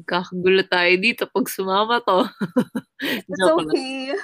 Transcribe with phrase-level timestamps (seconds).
[0.00, 2.24] Magkakagulo tayo dito pag sumama to.
[3.28, 4.16] It's okay.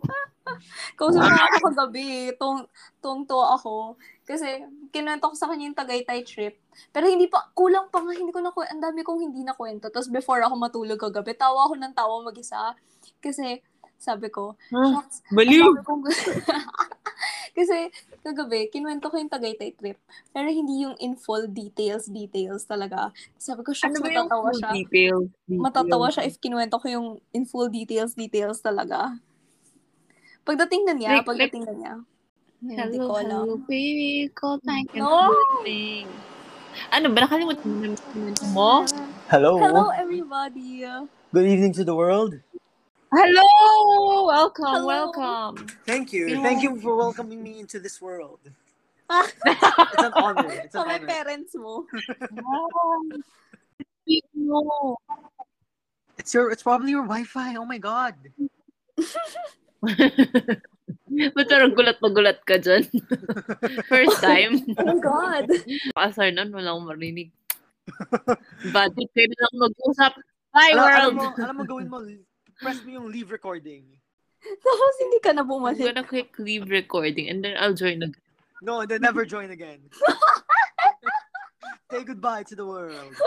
[0.98, 2.66] Kung sumama ako kagabi, tung,
[2.98, 3.94] tungto ako.
[4.26, 6.58] Kasi, kinuwento ko sa kanya yung Tagaytay trip.
[6.90, 9.86] Pero hindi pa, kulang pa nga, hindi ko na, ang dami kong hindi na kwento.
[9.94, 12.74] Tapos before ako matulog kagabi, tawa ako ng tawa mag-isa.
[13.22, 13.62] Kasi,
[14.00, 15.76] sabi ko, Ah, shucks, baliw!
[15.76, 15.92] sabi ko,
[17.56, 20.00] kasi, kagabi, kinuwento ko yung Tagaytay trip.
[20.32, 23.12] Pero hindi yung in full details, details talaga.
[23.36, 24.70] Sabi ko, shucks, Ano matatawa siya.
[24.72, 25.28] details?
[25.44, 26.14] Matatawa Details.
[26.16, 29.20] siya if kinuwento ko yung in full details, details talaga.
[30.42, 31.94] Pagdating na niya, Like- pagdating na niya.
[32.60, 33.44] Hindi Hello, ko alam.
[33.44, 34.28] hello, baby.
[34.32, 34.84] Call time.
[34.92, 35.32] No!
[36.92, 37.24] Ano ba?
[37.24, 37.96] Nakalimutan
[38.52, 38.84] mo?
[39.32, 39.56] Hello.
[39.56, 40.84] Hello, everybody.
[41.32, 42.36] Good evening to the world.
[43.10, 44.26] Hello!
[44.26, 44.86] Welcome, Hello.
[44.86, 45.66] welcome.
[45.84, 46.28] Thank you.
[46.28, 46.42] Hello.
[46.42, 48.40] Thank you for welcoming me into this world.
[49.10, 49.26] Ah.
[49.26, 50.46] It's an honor.
[50.54, 51.10] It's an may honor.
[51.10, 51.82] parents mo.
[52.30, 53.02] Wow.
[56.14, 56.54] It's your.
[56.54, 57.58] It's probably your Wi-Fi.
[57.58, 58.14] Oh my god.
[61.34, 62.86] Ba't parang gulat na gulat ka dyan?
[63.90, 64.62] First time.
[64.78, 65.50] Oh my God.
[65.90, 67.34] Pasar nun, wala akong marinig.
[68.70, 70.12] Bad trip kayo na lang mag-usap.
[70.54, 71.14] Hi, Alam, alam world!
[71.18, 71.98] mo, alam mo gawin mo.
[72.60, 73.84] Press mo yung leave recording.
[74.64, 75.84] Tapos hindi ka na I'm bumalik.
[75.84, 78.16] gonna click leave recording and then I'll join again.
[78.60, 79.80] No, then never join again.
[81.90, 83.16] Say goodbye to the world.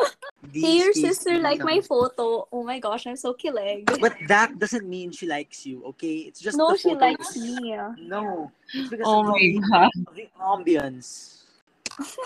[0.51, 2.43] Hey, your sister like my photo.
[2.51, 3.87] Oh my gosh, I'm so killing.
[4.03, 6.27] But that doesn't mean she likes you, okay?
[6.27, 7.71] It's just No, the she likes me.
[7.95, 9.89] No, it's because Oh of my the, god.
[10.05, 11.47] of the ambience.
[11.95, 12.19] it's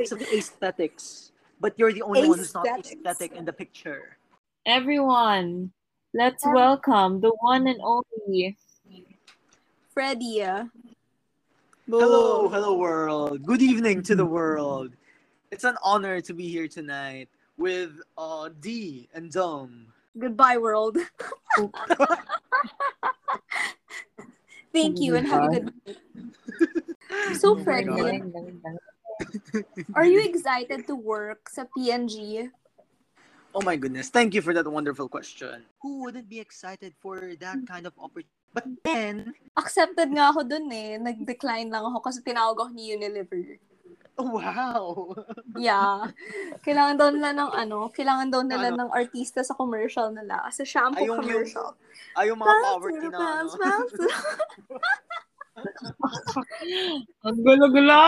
[0.00, 1.32] because of the aesthetics.
[1.60, 4.16] But you're the only one who's not aesthetic in the picture.
[4.66, 5.72] Everyone,
[6.12, 8.58] let's welcome the one and only.
[9.94, 10.44] Freddie.
[11.88, 13.42] Hello, hello world.
[13.42, 14.92] Good evening to the world.
[15.50, 19.86] It's an honor to be here tonight with uh D and Dom.
[20.18, 20.98] Goodbye, world.
[24.72, 25.96] Thank you and have a good night.
[27.40, 28.22] So, Oh my Freddie,
[29.94, 32.52] are you excited to work sa PNG?
[33.50, 34.08] Oh my goodness.
[34.08, 35.66] Thank you for that wonderful question.
[35.82, 38.30] Who wouldn't be excited for that kind of opportunity?
[38.50, 40.98] But then, Accepted nga ako dun eh.
[40.98, 43.58] Nag-decline lang ako kasi tinawag ako ni Unilever.
[44.18, 45.14] oh, wow.
[45.54, 46.10] Yeah.
[46.62, 48.86] Kailangan daw nila ng ano, kailangan daw nila Ano?
[48.86, 50.42] ng artista sa commercial nila.
[50.50, 51.68] Kasi shampoo Ay, yung- yung- commercial.
[52.18, 53.50] Ay, yung mga poverty na ano.
[57.26, 58.04] Ang gulo-gulo!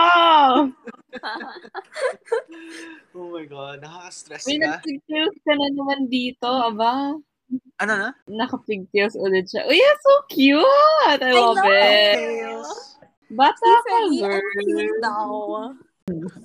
[3.13, 3.85] Oh my God.
[3.85, 4.81] Nakaka-stress May ka.
[4.81, 7.13] nag-pigtails ka na naman dito, aba.
[7.77, 8.09] Ano na?
[8.25, 9.69] Naka-pigtails ulit siya.
[9.69, 11.21] Oh, yeah, so cute!
[11.21, 11.69] I love know.
[11.69, 12.17] it.
[13.29, 14.41] Bata ka, ang girl.
[14.65, 15.29] cute daw.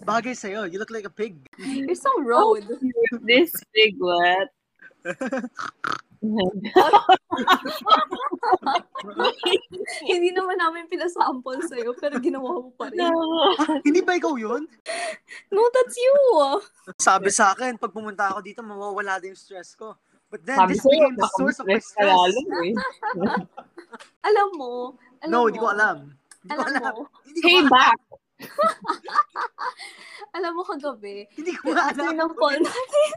[0.05, 0.69] Bagay sa'yo.
[0.69, 1.41] You look like a pig.
[1.57, 2.69] You're so road.
[3.25, 4.53] This piglet.
[10.03, 13.01] Hindi naman namin pinasample sa'yo, pero ginawa mo pa rin.
[13.01, 13.55] Ah,
[13.87, 14.67] hindi ba ikaw yun?
[15.49, 16.15] No, that's you.
[16.99, 19.95] Sabi sa akin, pag pumunta ako dito, mawawala din yung stress ko.
[20.29, 22.75] But then, Sabi this ko, became the source of my stress lalo eh.
[24.29, 24.73] Alam mo,
[25.25, 26.13] alam No, hindi ko alam.
[26.45, 26.93] Hindi ko Alam alam.
[26.93, 27.73] mo, Hindi ko Hey, alam.
[27.73, 27.97] back!
[30.37, 32.13] alam mo kagabi, Hindi ko alam.
[32.13, 33.09] ng call natin,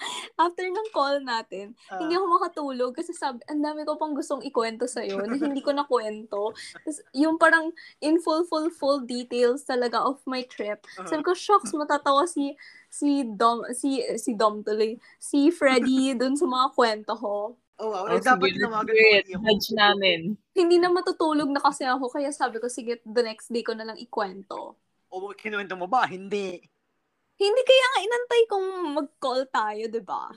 [0.44, 2.00] after ng call natin, Ah.
[2.00, 5.70] hindi ako makatulog kasi sabi, ang dami ko pang gustong ikwento sa'yo na hindi ko
[5.76, 6.56] nakwento.
[6.56, 10.82] Tapos, yung parang in full, full, full details talaga of my trip.
[10.96, 11.08] Uh-huh.
[11.08, 12.56] Sabi ko, shocks, matatawa si
[12.90, 17.54] si Dom, si, si Dom tuloy, si Freddy dun sa mga kwento ko.
[17.80, 18.04] Oh, wow.
[18.12, 19.48] Oh, dapat tinawagan mo.
[19.48, 20.36] Judge namin.
[20.52, 23.88] Hindi na matutulog na kasi ako, kaya sabi ko, sige, the next day ko na
[23.88, 24.76] lang ikwento.
[25.08, 26.04] O, kinuwento mo ba?
[26.04, 26.60] Hindi.
[27.40, 28.66] Hindi kaya nga inantay kong
[29.00, 30.28] mag-call tayo, di ba?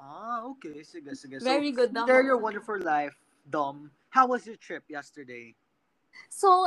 [0.00, 0.80] Ah, okay.
[0.80, 1.36] Sige, sige.
[1.36, 2.28] So, Very good na share ako.
[2.32, 3.12] your wonderful life,
[3.44, 3.92] Dom.
[4.08, 5.52] How was your trip yesterday?
[6.32, 6.64] So,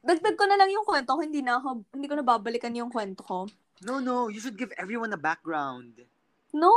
[0.00, 2.88] dagdag ko na lang yung kwento ko, hindi na ako, hindi ko na babalikan yung
[2.88, 3.44] kwento ko.
[3.84, 4.32] No, no.
[4.32, 6.00] You should give everyone a background.
[6.52, 6.72] No!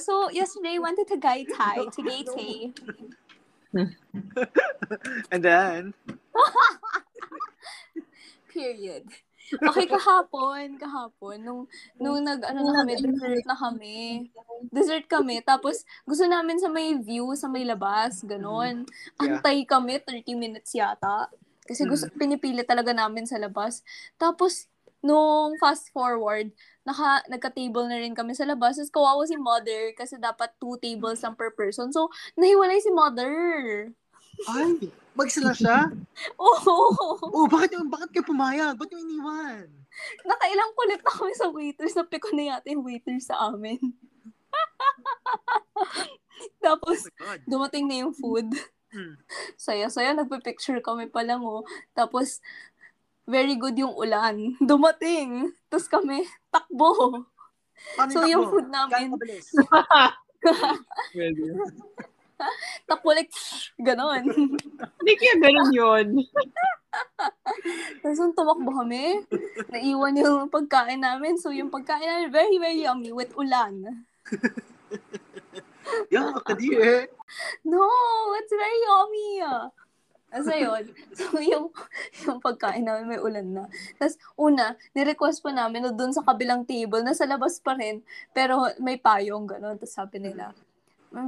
[0.00, 2.76] So, yesterday, went to Tagaytay, to Tagaytay.
[5.32, 5.92] And then,
[8.52, 9.04] Period.
[9.48, 11.62] Okay, kahapon, kahapon, nung,
[11.96, 13.98] nung nag, ano na kami, dessert na kami.
[14.68, 18.84] Dessert kami, tapos gusto namin sa may view, sa may labas, ganon.
[19.22, 19.40] Yeah.
[19.40, 21.32] Antay kami, 30 minutes yata.
[21.68, 23.84] Kasi gusto, pinipili talaga namin sa labas.
[24.16, 24.68] Tapos,
[25.04, 26.50] nung fast forward,
[26.82, 28.80] naka, nagka-table na rin kami sa labas.
[28.80, 31.92] Tapos kawawa si mother kasi dapat two tables lang per person.
[31.92, 32.08] So,
[32.40, 33.32] nahiwalay si mother.
[34.46, 34.70] Ay,
[35.18, 35.78] mag-isa lang siya?
[36.38, 37.18] Oh!
[37.22, 38.78] Oh, bakit, bakit kayo pumayag?
[38.78, 39.66] Ba't yung iniwan?
[40.22, 41.94] nakailang kulit na kami sa waiters.
[41.98, 43.78] Napiko na yata yung waiter sa amin.
[46.64, 48.46] Tapos, Oh dumating na yung food.
[48.88, 49.18] Hmm.
[49.58, 51.66] Saya-saya, nagpa-picture kami pa lang, oh.
[51.92, 52.40] Tapos,
[53.28, 54.54] very good yung ulan.
[54.64, 55.52] Dumating.
[55.68, 57.26] Tapos kami, takbo.
[57.94, 58.52] Paano So, yung takbo?
[58.54, 59.12] food namin,
[63.04, 63.32] like,
[63.80, 64.24] ganon.
[65.02, 66.06] Hindi kaya ganun yun.
[68.00, 69.22] Tapos nung tumakbo kami,
[69.68, 71.36] naiwan yung pagkain namin.
[71.36, 74.04] So, yung pagkain namin, very, very yummy with ulan.
[76.12, 77.08] Yeah, kadir.
[77.64, 77.88] No,
[78.40, 79.30] it's very yummy.
[80.28, 80.84] Kasi yun,
[81.16, 81.72] so yung,
[82.28, 83.64] yung pagkain namin may ulan na.
[83.96, 88.04] Tapos una, nirequest pa namin na doon sa kabilang table, nasa labas pa rin,
[88.36, 89.80] pero may payong gano'n.
[89.80, 90.52] Tapos sabi nila,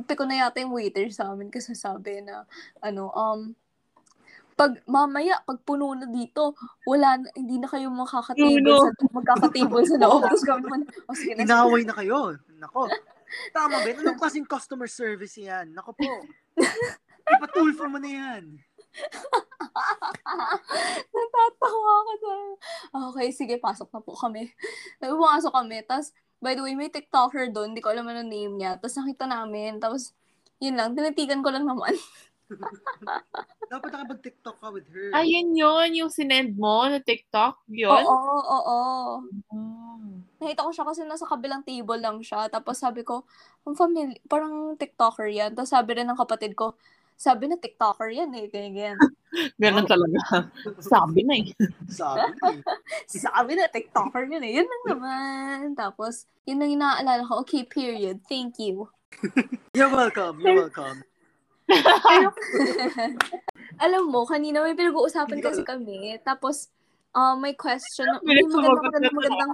[0.04, 2.44] piko na yata yung waiter sa amin kasi sabi na,
[2.84, 3.56] ano, um,
[4.60, 6.52] pag mamaya, pag puno na dito,
[6.84, 8.76] wala na, hindi na kayo makakatable Puno.
[8.76, 10.20] sa, magkakatable sa loob.
[10.20, 12.36] Tapos kami naman, o sige na, Inaway na kayo.
[12.60, 12.92] Nako.
[13.56, 13.88] Tama ba?
[13.88, 15.72] Anong klaseng customer service yan?
[15.72, 16.12] Nako po.
[17.24, 18.60] Ipatulfo mo na yan.
[21.14, 22.48] Natatawa ako doon.
[23.16, 24.52] Okay, sige, pasok na po kami.
[25.00, 25.80] Pumasok kami.
[25.88, 27.76] Tapos, by the way, may TikToker doon.
[27.76, 28.80] Hindi ko alam ano name niya.
[28.80, 29.76] Tapos nakita namin.
[29.78, 30.16] Tapos,
[30.58, 30.96] yun lang.
[30.96, 31.92] Tinitigan ko lang naman.
[33.70, 35.14] Dapat nakapag-tiktok ka with her.
[35.14, 38.02] Ayun yun, yung sinend mo na TikTok, Oo, yun?
[38.02, 38.80] oo, oo.
[39.54, 40.02] Oh.
[40.42, 42.50] Nakita ko siya kasi nasa kabilang table lang siya.
[42.50, 43.22] Tapos sabi ko,
[43.62, 45.54] ang family, parang TikToker yan.
[45.54, 46.74] Tapos sabi rin ng kapatid ko,
[47.20, 48.48] sabi na TikToker yan eh.
[48.48, 48.96] Ganyan.
[49.60, 50.48] Ganun talaga.
[50.80, 51.52] Sabi na eh.
[51.92, 52.64] Sabi eh.
[53.28, 54.56] Sabi na TikToker yun eh.
[54.56, 55.76] Yun lang naman.
[55.76, 57.44] Tapos, yun lang yung naaalala ko.
[57.44, 58.24] Okay, period.
[58.24, 58.88] Thank you.
[59.76, 60.40] You're welcome.
[60.40, 61.04] You're welcome.
[63.84, 66.16] Alam mo, kanina may pinag-uusapan kasi kami.
[66.24, 66.72] Tapos,
[67.12, 68.08] uh, may question.
[68.24, 69.52] May magandang, magandang, magandang,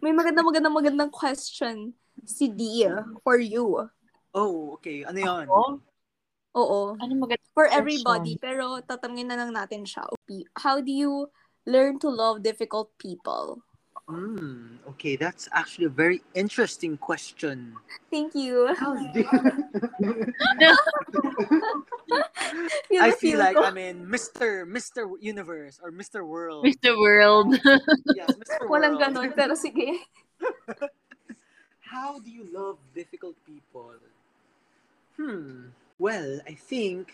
[0.00, 1.92] may magandang, magandang, magandang question
[2.24, 3.86] si Dia for you.
[4.32, 5.04] Oh, okay.
[5.04, 5.44] Ano yan?
[5.44, 5.84] Ako?
[6.56, 6.96] Oo.
[6.96, 7.42] Ano maganda?
[7.52, 8.38] For everybody.
[8.40, 10.08] Pero tatanungin na lang natin siya.
[10.56, 11.28] How do you
[11.68, 13.60] learn to love difficult people?
[14.08, 14.80] Hmm.
[14.96, 17.76] Okay, that's actually a very interesting question.
[18.08, 18.72] Thank you.
[18.72, 19.04] How do
[22.88, 23.52] Feel I feel like.
[23.60, 24.64] I'm in Mr.
[24.64, 25.12] Mr.
[25.20, 26.24] Universe or Mr.
[26.24, 26.64] World.
[26.64, 26.96] Mr.
[26.96, 27.52] World.
[28.16, 28.64] Yes, Mr.
[28.72, 29.12] Walang World.
[29.12, 30.00] ganun, pero sige.
[31.84, 33.92] How do you love difficult people?
[35.20, 35.68] Hmm.
[35.98, 37.10] Well, I think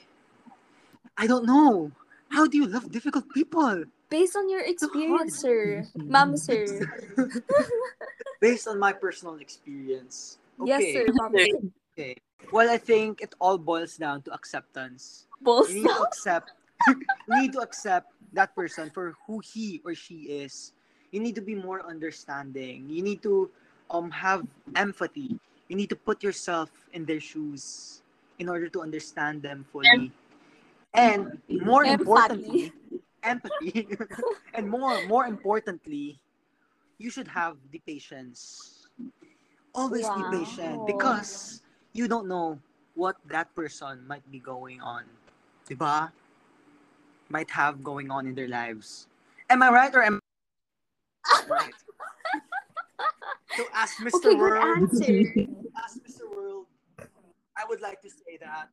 [1.17, 1.91] I don't know.
[2.29, 3.85] How do you love difficult people?
[4.11, 5.89] Based on your experience, sir.
[5.97, 6.81] Ma'am, sir.
[8.41, 10.39] Based on my personal experience.
[10.61, 10.69] Okay.
[10.69, 11.07] Yes, sir.
[11.09, 11.73] Ma'am.
[11.97, 12.17] Okay.
[12.53, 15.27] Well, I think it all boils down to acceptance.
[15.41, 15.71] Boss.
[15.71, 16.51] You need to accept
[16.89, 20.73] you need to accept that person for who he or she is.
[21.11, 22.91] You need to be more understanding.
[22.91, 23.49] You need to
[23.89, 24.45] um have
[24.77, 25.41] empathy.
[25.69, 28.04] You need to put yourself in their shoes
[28.39, 30.11] in order to understand them fully.
[30.95, 32.73] And more importantly,
[33.23, 33.89] empathy.
[34.55, 36.21] and more more importantly,
[36.99, 38.87] you should have the patience.
[39.75, 40.87] Always be patient Wow.
[40.87, 42.61] because you don't know
[42.95, 45.03] what that person might be going on.
[45.67, 46.13] Diba?
[47.29, 49.09] Might have going on in their lives.
[49.51, 50.21] Am I right or am
[51.27, 51.75] I right?
[53.57, 54.15] so ask Mr.
[54.15, 54.79] Okay, good World.
[54.95, 55.23] answer.
[55.75, 56.31] Ask Mr.
[56.31, 56.67] World.
[57.57, 58.69] I would like to say that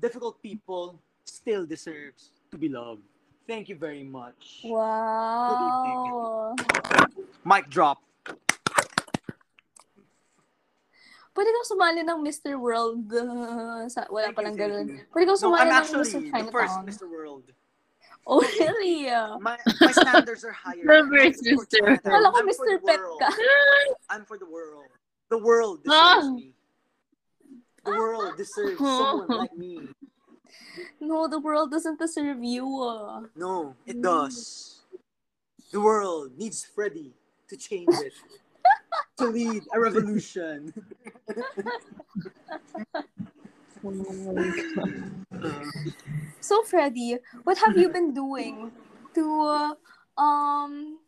[0.00, 3.02] difficult people still deserves to be loved.
[3.48, 4.60] Thank you very much.
[4.64, 6.54] Wow.
[7.44, 7.98] Mic drop.
[11.32, 12.60] Pwede kang sumali ng Mr.
[12.60, 13.08] World.
[13.08, 14.86] uh, sa, wala Thank pa you, lang thank ganun.
[15.08, 16.20] Pwede kang No, sumali I'm ng actually Mr.
[16.28, 17.06] the first Mr.
[17.08, 17.44] World.
[18.28, 19.08] Oh, really?
[19.10, 19.34] ah?
[19.40, 20.84] My my standards are higher.
[20.84, 21.80] The I'm first for Mr.
[21.80, 22.12] Chinatown.
[22.12, 22.68] Kala ko Mr.
[22.76, 23.18] the Pet world.
[23.18, 23.28] ka.
[24.12, 24.92] I'm for the world.
[25.32, 26.20] The world Ah.
[26.20, 26.52] deserves me.
[27.84, 29.88] The world deserves someone like me.
[31.00, 32.66] No, the world doesn't deserve you.
[32.82, 33.22] ah.
[33.34, 34.82] No, it does.
[35.72, 37.12] The world needs Freddy
[37.48, 38.12] to change it.
[39.18, 40.72] to lead a revolution.
[46.40, 48.70] So, Freddy, what have you been doing
[49.14, 49.74] to uh,
[50.20, 50.98] um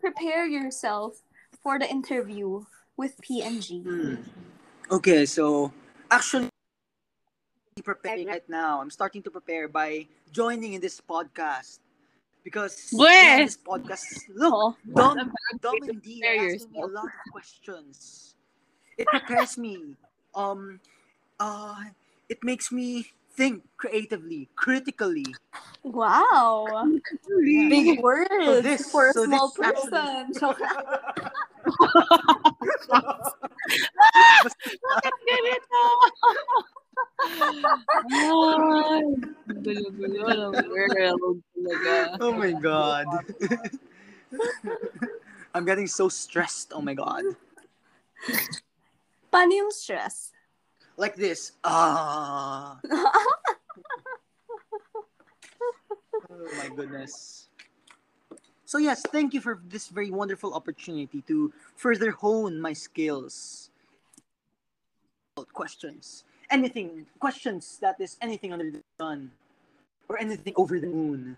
[0.00, 1.20] prepare yourself
[1.62, 2.64] for the interview
[2.96, 3.84] with PNG?
[3.84, 4.14] Hmm.
[4.90, 5.72] Okay, so
[6.14, 6.48] actually
[7.82, 8.80] preparing right now.
[8.80, 11.78] I'm starting to prepare by joining in this podcast.
[12.44, 15.32] Because yeah, this podcast look, Oh, Dom,
[15.64, 18.34] Dom to and Dee prepare are asking me a lot of questions.
[18.98, 19.96] It prepares me.
[20.36, 20.78] Um,
[21.40, 21.88] uh,
[22.28, 25.24] it makes me think creatively, critically.
[25.82, 26.84] Wow.
[27.40, 27.68] Yeah.
[27.72, 28.28] Big words
[28.62, 30.32] this- for a so small actually- person.
[30.38, 30.60] Joke.
[34.82, 35.82] Bakit ganito?
[38.14, 39.02] Ay,
[39.48, 41.92] gulo-gulo ng world talaga.
[42.24, 43.06] oh my god.
[45.54, 46.72] I'm getting so stressed.
[46.74, 47.22] Oh my god.
[49.30, 50.32] Paano yung stress?
[50.96, 51.52] Like this.
[51.62, 52.80] Ah.
[56.30, 57.48] oh my goodness.
[58.74, 63.70] So yes, thank you for this very wonderful opportunity to further hone my skills.
[65.52, 66.24] Questions.
[66.50, 67.06] Anything.
[67.20, 69.30] Questions that is anything under the sun.
[70.08, 71.36] Or anything over the moon.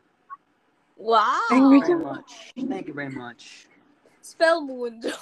[0.97, 1.37] wow.
[1.51, 2.33] Thank you very much.
[2.57, 3.67] Thank you very much.
[4.23, 5.05] Spell moon.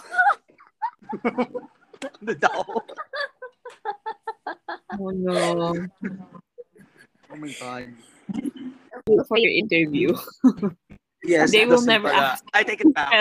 [2.23, 2.63] The daw.
[5.01, 5.89] Oh no.
[7.33, 7.91] Oh my god.
[9.27, 10.15] For your interview.
[11.25, 12.37] Yes, They will never pala.
[12.37, 12.45] ask.
[12.53, 13.13] I take it back.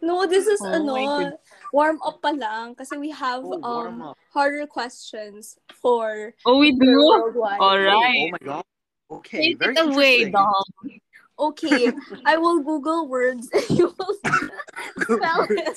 [0.00, 1.32] No, this is Oh ano,
[1.72, 6.92] warm up pa lang kasi we have Oh, um harder questions for Oh, we do?
[6.92, 7.60] worldwide.
[7.60, 8.28] All Oh.
[8.28, 8.64] Oh my god.
[9.10, 10.32] Okay, Take very it away, interesting.
[10.32, 10.68] Dom.
[11.40, 11.92] Okay,
[12.28, 14.14] I will Google words and you will
[15.04, 15.76] spell it.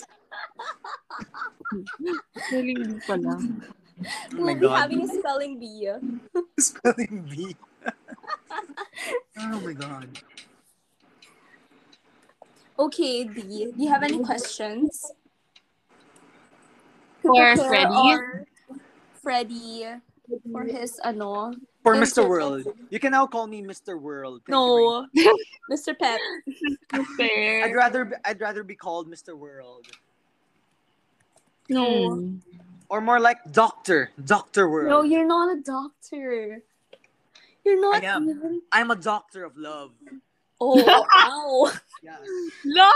[2.52, 3.36] Galing din pala.
[3.40, 5.90] Oh We'll be having a spelling bee.
[6.60, 7.56] Spelling bee.
[9.40, 10.08] Oh my god.
[12.80, 15.12] Okay, D, do you have any questions?
[17.22, 17.96] For Prepare Freddy?
[17.96, 18.46] Or
[19.22, 19.86] Freddy
[20.52, 21.54] for his ano?
[21.84, 22.28] For Yes, Mr.
[22.28, 22.68] World.
[22.90, 24.00] You can now call me Mr.
[24.00, 24.42] World.
[24.46, 25.08] Thank No,
[25.72, 25.98] Mr.
[25.98, 26.20] Pet.
[27.18, 29.36] very- I'd rather be, I'd rather be called Mr.
[29.38, 29.88] World.
[31.70, 32.16] No.
[32.16, 32.38] Hmm.
[32.90, 34.12] Or more like Doctor.
[34.24, 34.90] Doctor World.
[34.90, 36.62] No, you're not a doctor.
[37.68, 38.24] You're not I am.
[38.32, 38.64] even.
[38.72, 39.92] I'm a doctor of love.
[40.64, 40.80] Oh,
[41.28, 41.68] ow.
[42.00, 42.24] Yes.
[42.64, 42.88] La!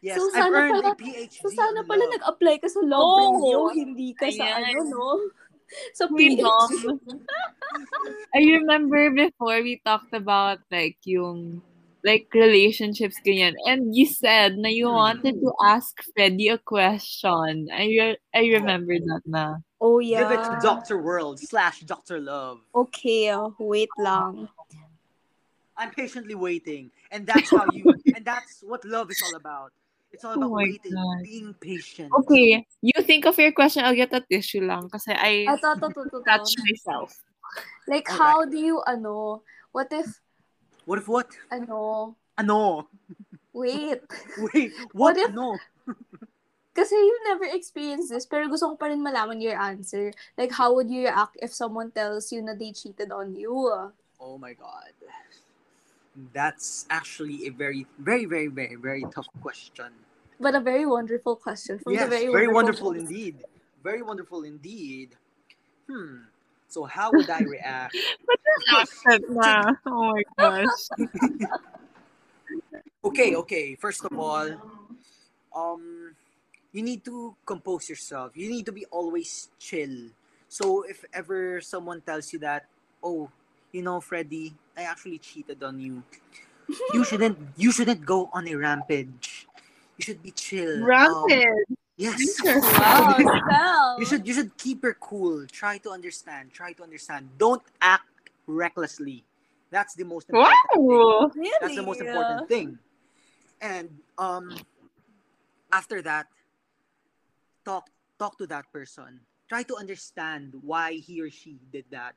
[0.00, 1.34] Yes, So, I've sana earned pala- a PhD.
[1.42, 2.12] So sana pala love.
[2.14, 4.70] nag-apply ka sa love Oh, review, hindi ka sa ayan.
[4.70, 5.08] ano, no?
[5.98, 6.46] Sa PhD.
[8.34, 11.60] I remember before we talked about like yung
[12.06, 13.58] like relationships ganyan.
[13.66, 14.94] And you said na you Hmm.
[15.26, 17.66] wanted to ask Freddy a question.
[17.74, 19.65] I re- I remember that na.
[19.80, 20.24] Oh, yeah.
[20.24, 22.60] Give it to Doctor World slash Doctor Love.
[22.74, 24.48] Okay, oh, wait lang.
[25.76, 27.84] I'm patiently waiting, and that's how you.
[28.16, 29.72] and that's what love is all about.
[30.12, 31.20] It's all Oh about my waiting, God.
[31.22, 32.08] being patient.
[32.24, 35.92] Okay, you think of your question, I'll get a tissue lang kasi I Ato, to,
[35.92, 36.24] to, to, to.
[36.24, 37.12] touch myself.
[37.86, 38.16] Like, Okay.
[38.16, 39.42] how do you, ano,
[39.72, 40.08] what if,
[40.88, 41.28] What if what?
[41.52, 42.88] ano, Ano?
[43.52, 44.00] wait.
[44.54, 45.16] Wait, What what?
[45.20, 45.58] if- no.
[46.76, 50.12] Kasi you never experienced this, pero gusto ko pa rin malaman your answer.
[50.36, 53.56] Like, how would you react if someone tells you na they cheated on you?
[54.20, 54.92] Oh my god.
[56.36, 59.88] That's actually a very, very, very, very, very tough question.
[60.36, 61.80] But a very wonderful question.
[61.80, 63.40] From yes, the very, very wonderful, wonderful indeed.
[63.80, 65.16] Very wonderful indeed.
[65.88, 66.28] Hmm.
[66.68, 67.96] So how would I react?
[68.28, 68.36] but
[68.68, 69.72] Accent na.
[69.88, 70.92] Oh my gosh.
[73.04, 73.74] okay, okay.
[73.76, 74.48] First of all,
[75.56, 76.12] um,
[76.76, 78.36] you need to compose yourself.
[78.36, 80.12] You need to be always chill.
[80.46, 82.68] So if ever someone tells you that,
[83.02, 83.32] oh,
[83.72, 86.04] you know, Freddy, I actually cheated on you.
[86.92, 87.40] You shouldn't.
[87.56, 89.48] You shouldn't go on a rampage.
[89.96, 90.84] You should be chill.
[90.84, 91.24] Um,
[91.96, 92.20] yes.
[92.44, 93.96] Wow.
[93.98, 94.28] You should.
[94.28, 95.48] You should keep your cool.
[95.48, 96.52] Try to understand.
[96.52, 97.32] Try to understand.
[97.40, 98.04] Don't act
[98.46, 99.24] recklessly.
[99.72, 100.60] That's the most important.
[100.76, 100.84] thing.
[100.84, 101.52] Really?
[101.56, 102.78] That's the most important thing.
[103.64, 103.88] And
[104.20, 104.52] um
[105.72, 106.28] after that,
[107.66, 109.18] talk talk to that person.
[109.50, 112.14] Try to understand why he or she did that.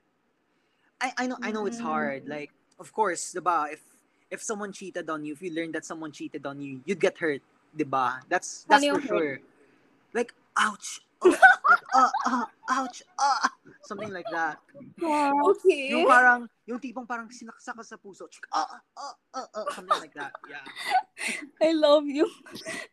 [1.02, 1.90] I, I know I know it's Mm.
[1.90, 2.22] hard.
[2.30, 3.82] Like, of course, diba, if
[4.30, 7.18] if someone cheated on you, if you learn that someone cheated on you, you'd get
[7.18, 7.42] hurt,
[7.74, 8.22] diba?
[8.30, 9.42] That's that's for sure.
[10.14, 11.02] Like, ouch.
[11.22, 13.02] Oh, like, uh, uh, ouch.
[13.18, 13.50] Uh,
[13.86, 14.58] something like that.
[15.02, 15.90] Okay.
[15.94, 18.26] Yung parang, yung tipong parang sinaksak ka sa puso.
[18.54, 20.34] Ah, ah, ah, ah, something like that.
[20.50, 20.66] Yeah.
[21.62, 22.26] I love you.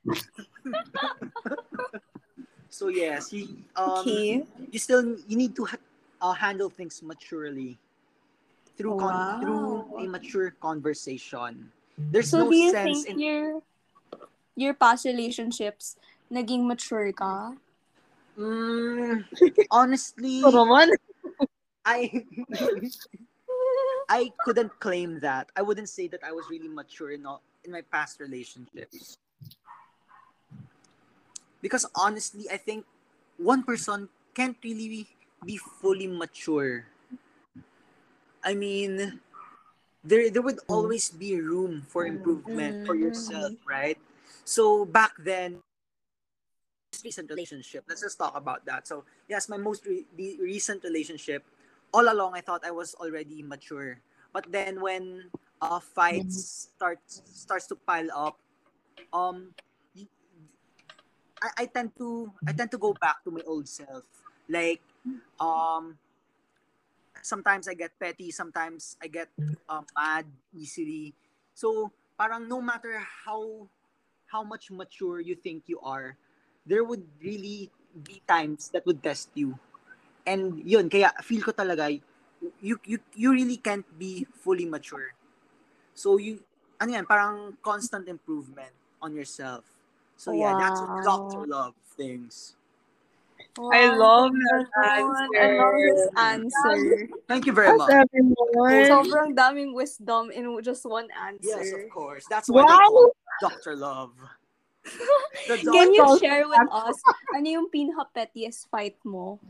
[2.76, 4.45] So yes, you, um, Okay.
[4.68, 5.80] you still you need to ha-
[6.21, 7.80] uh, handle things maturely
[8.76, 9.40] through con- Wow.
[9.40, 11.73] through a mature conversation.
[11.97, 13.45] There's So no do you sense think in your
[14.61, 15.97] your past relationships
[16.28, 17.56] naging mature ka?
[18.37, 19.25] Mm,
[19.73, 20.45] honestly,
[21.88, 22.26] I
[24.09, 25.49] I couldn't claim that.
[25.56, 29.16] I wouldn't say that I was really mature in all, in my past relationships.
[31.63, 32.85] Because honestly, I think
[33.39, 35.09] one person can't really
[35.45, 36.87] be fully mature.
[38.45, 39.21] I mean,
[40.05, 43.99] there there would always be room for improvement for yourself, right?
[44.45, 45.63] So back then,
[47.05, 47.85] recent relationship.
[47.89, 48.87] Let's just talk about that.
[48.87, 50.07] So yes, my most re-
[50.41, 51.45] recent relationship.
[51.93, 53.99] All along, I thought I was already mature,
[54.33, 58.37] but then when uh, fights start starts to pile up,
[59.13, 59.55] um,
[61.43, 64.05] I, I tend to I tend to go back to my old self.
[64.49, 64.81] Like,
[65.40, 65.99] um,
[67.23, 69.28] sometimes I get petty, sometimes I get
[69.69, 71.14] um, mad easily.
[71.55, 73.69] So parang no matter how
[74.26, 76.16] how much mature you think you are,
[76.66, 77.71] there would really
[78.05, 79.59] be times that would test you.
[80.26, 81.87] And yun, kaya feel ko talaga,
[82.61, 85.14] you, you, you really can't be fully mature.
[85.95, 86.43] So you,
[86.83, 89.62] ano yan, parang constant improvement on yourself.
[90.16, 91.46] So yeah, that's what Dr.
[91.46, 92.56] Love things.
[93.58, 97.08] I love that Everyone, I love this answer.
[97.26, 97.90] Thank you very That's much.
[97.90, 98.85] everyone.
[98.85, 101.56] Sobrang daming wisdom in just one answer.
[101.56, 102.25] Yes, of course.
[102.28, 103.76] That's why they call Dr.
[103.76, 104.12] Love.
[105.49, 106.94] The Can you share with us
[107.35, 109.42] ano yung pinaka-pettiest fight mo?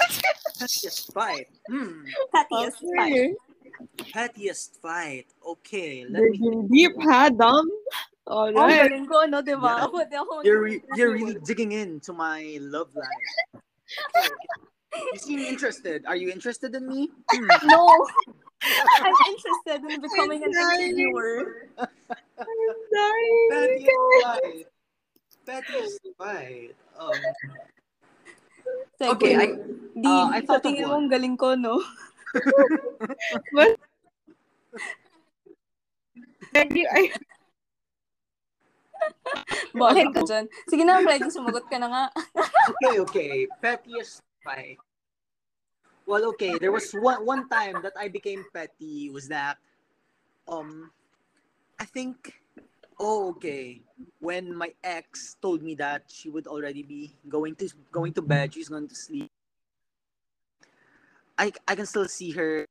[0.58, 1.48] Pettiest fight.
[1.68, 2.08] Hmm.
[2.32, 3.12] Pettiest fight.
[3.12, 3.28] Okay.
[4.10, 5.28] Pettiest fight.
[5.44, 6.64] Okay, let me.
[6.72, 7.68] Deep, ha, Dom?
[8.28, 8.92] Oh, Alright.
[8.92, 9.80] galing ko, no, di ba?
[9.80, 9.84] Yeah.
[9.88, 13.32] Ako, ako You're re- you're really digging into my love life.
[15.12, 16.04] You seem interested.
[16.08, 17.12] Are you interested in me?
[17.30, 17.46] Hmm.
[17.68, 17.86] No!
[19.04, 20.96] I'm interested in becoming an dying.
[20.96, 21.68] interviewer.
[22.90, 23.48] Dying.
[23.52, 23.92] Pettiest
[24.24, 24.66] fight.
[25.46, 26.72] Pettiest fight.
[26.98, 27.14] Um,
[28.98, 29.12] Sige.
[29.14, 29.60] Okay, I-
[29.94, 31.06] Di, uh, I sa thought of tingin one.
[31.06, 31.78] mong galing ko, no?
[36.52, 37.12] Peggy, I,
[39.74, 40.44] Bakit ka dyan?
[40.66, 42.04] Sige na, Freddy, sumagot ka na nga.
[42.72, 43.32] okay, okay.
[43.60, 44.80] Pettiest fight.
[46.08, 46.56] Well, okay.
[46.56, 49.12] There was one one time that I became petty.
[49.12, 49.60] Was that,
[50.48, 50.90] um,
[51.78, 52.40] I think.
[52.98, 53.78] Oh, okay.
[54.18, 58.56] When my ex told me that she would already be going to going to bed,
[58.56, 59.30] she's going to sleep.
[61.38, 62.66] I I can still see her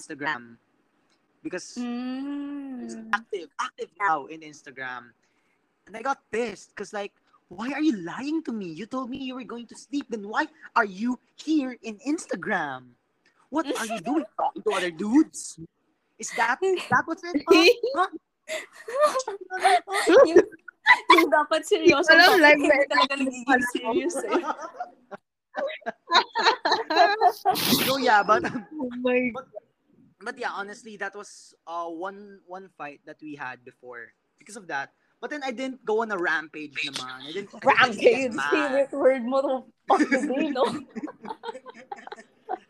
[0.00, 0.56] Instagram
[1.44, 3.12] because she's Mm.
[3.12, 5.12] active active now in Instagram,
[5.86, 7.12] and I got pissed because like
[7.52, 8.72] why are you lying to me?
[8.72, 10.06] You told me you were going to sleep.
[10.08, 12.96] Then why are you here in Instagram?
[13.50, 14.24] What are you doing?
[14.40, 15.60] Talking to other dudes?
[16.18, 17.42] Is that is that what's it?
[17.46, 17.68] Huh?
[17.94, 18.08] Huh?
[20.26, 20.42] yung,
[21.10, 22.12] yung dapat seryoso.
[22.12, 24.42] Alam, like, hindi talaga nagiging serious eh.
[27.86, 29.46] so yeah, but oh my but
[30.40, 34.96] yeah, honestly, that was uh one one fight that we had before because of that.
[35.20, 37.28] But then I didn't go on a rampage naman.
[37.28, 38.52] I didn't I didn't Rampage.
[38.52, 39.52] Favorite word mo to
[39.88, 40.64] fuck the day, no?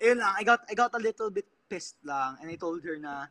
[0.04, 3.26] Lang, I got I got a little bit pissed lang and I told her na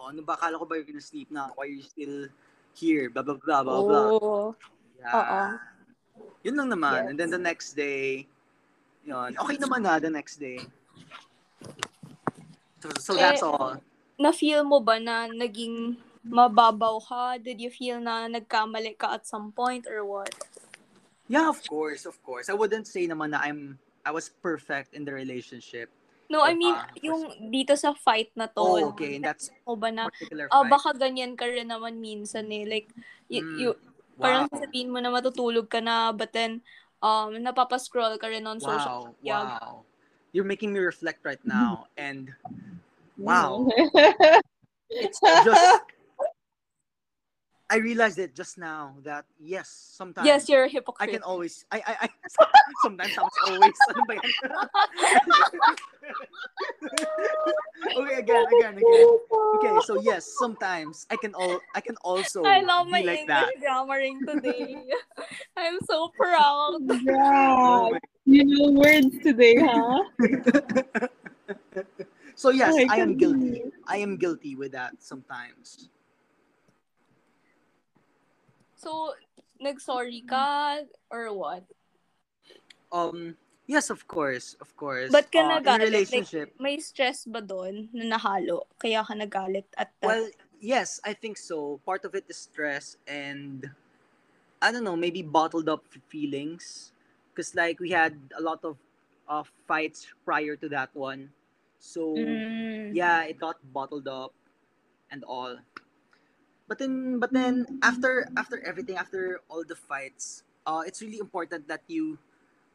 [0.00, 1.50] oh, ano ba akala ko ba you're gonna sleep na?
[1.54, 2.30] Why are you still
[2.72, 3.10] here?
[3.10, 4.06] Blah blah blah blah blah.
[4.16, 4.56] Oh.
[4.98, 5.12] Yeah.
[5.12, 5.42] Oo.
[6.46, 6.98] Yun lang naman.
[7.02, 7.06] Yes.
[7.10, 8.26] And then the next day,
[9.04, 9.36] yun.
[9.38, 10.58] Okay naman na the next day.
[12.80, 13.80] So, so that's Eh, all.
[14.16, 17.36] Na-feel mo ba na naging mababaw ka?
[17.36, 20.32] Did you feel na nagkamali ka at some point or what?
[21.28, 22.48] Yeah, of course, of course.
[22.48, 25.90] I wouldn't say naman na I'm I was perfect in the relationship.
[26.30, 29.18] No, I mean, Ah, yung dito sa fight na to, Oh, okay.
[29.18, 30.06] And that's mo ba na,
[30.50, 30.70] ah, fight.
[30.70, 32.66] baka ganyan ka rin naman minsan eh.
[32.66, 32.90] Like,
[33.30, 33.70] y- Mm, you,
[34.18, 34.54] parang wow.
[34.54, 36.62] sasabihin mo na matutulog ka na, but then,
[37.02, 39.38] um, napapascroll ka rin on social Wow, media.
[39.54, 39.74] wow.
[40.36, 41.88] You're making me reflect right now.
[41.96, 42.28] And
[43.16, 43.64] wow,
[44.92, 45.80] it's just
[47.72, 51.08] I realized it just now that yes, sometimes Yes, you're a hypocrite.
[51.08, 52.08] I can always I I, I
[52.84, 54.32] sometimes I was always ano ba yan?
[57.96, 59.08] okay, again, again, again.
[59.56, 63.24] Okay, so yes, sometimes I can all I can also I love my be like
[63.24, 63.56] English that.
[63.56, 64.84] grammaring today.
[65.56, 66.84] I'm so proud.
[66.86, 67.56] Yeah.
[67.56, 70.02] Oh you know words today, huh?
[72.36, 73.62] So yes, Oh, I am can guilty.
[73.88, 75.88] I am guilty with that sometimes.
[78.76, 79.16] So,
[79.56, 81.64] nag-sorry ka or what?
[82.92, 85.08] Um yes, of course, of course.
[85.08, 85.80] Ba't ka Uh, in a?
[85.80, 86.52] Like, relationship.
[86.60, 88.68] May stress ba doon na nahalo?
[88.76, 90.28] Kaya ka nagalit at that Well,
[90.60, 91.80] yes, I think so.
[91.88, 93.64] Part of it is stress and
[94.60, 96.92] I don't know, maybe bottled up feelings
[97.36, 98.78] because like we had a lot of
[99.28, 101.30] uh, fights prior to that one.
[101.80, 102.42] So Mm.
[102.92, 104.32] yeah, it got bottled up
[105.10, 105.58] and all.
[106.68, 111.68] But then but then after after everything, after all the fights, uh it's really important
[111.68, 112.18] that you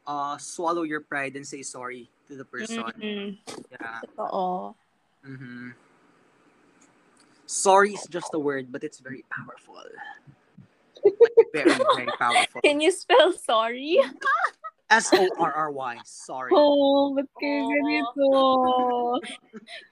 [0.06, 2.84] uh swallow your pride and say sorry to the person.
[2.84, 3.38] Mm-mm.
[3.70, 4.00] Yeah.
[4.16, 4.74] Totoo.
[5.24, 5.70] hmm
[7.46, 9.82] Sorry is just a word, but it's very powerful.
[11.52, 12.60] Very, very powerful.
[12.62, 13.98] Can you spell sorry?
[14.90, 15.96] S O R R Y.
[16.04, 16.50] Sorry.
[16.54, 17.72] Oh, ba't kayo Oh.
[17.72, 18.28] ganito?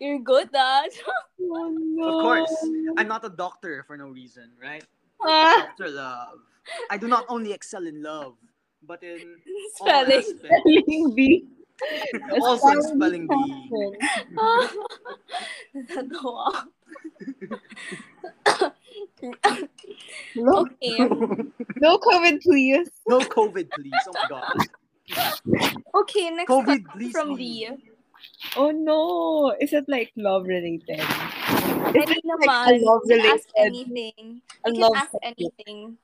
[0.01, 0.91] You're good, Dad.
[1.41, 2.05] Oh, no.
[2.05, 2.53] Of course,
[3.01, 4.85] I'm not a doctor for no reason, right?
[5.25, 6.37] Ah, Doctor Love.
[6.93, 8.37] I do not only excel in love,
[8.85, 9.41] but in
[9.81, 10.21] Spelling.
[10.21, 10.53] aspects.
[10.53, 11.49] spelling bee.
[12.45, 13.73] Also in spelling bee.
[15.89, 16.69] Natawa.
[20.37, 20.99] No, okay.
[21.77, 22.89] no comment, please.
[23.07, 24.03] No COVID, please.
[24.09, 24.57] Oh my god.
[25.95, 27.13] Okay, next COVID, please.
[27.13, 27.77] from leave.
[27.79, 27.91] D.
[28.57, 29.55] Oh no.
[29.61, 31.01] Is it like love related?
[31.01, 31.07] Is
[31.95, 32.85] Any it like a naman.
[32.87, 34.43] love You can ask anything.
[34.65, 35.35] A You can love ask topic?
[35.39, 35.99] anything.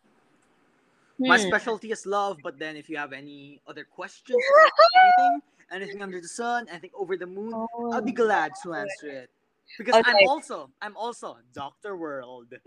[1.18, 1.48] My Hmm.
[1.48, 5.40] specialty is love, but then if you have any other questions, anything,
[5.72, 7.92] anything under the sun, anything over the moon, Oh.
[7.92, 9.31] I'll be glad to answer it.
[9.79, 12.55] Because I'm also, I'm also Doctor World.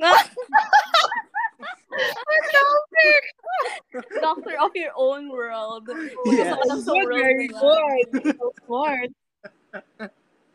[4.22, 5.90] Doctor of your own world.
[5.90, 6.14] Yes.
[6.16, 7.60] Gusto ko lang sa Good, world very nila.
[7.60, 8.36] good.
[8.38, 9.10] So smart.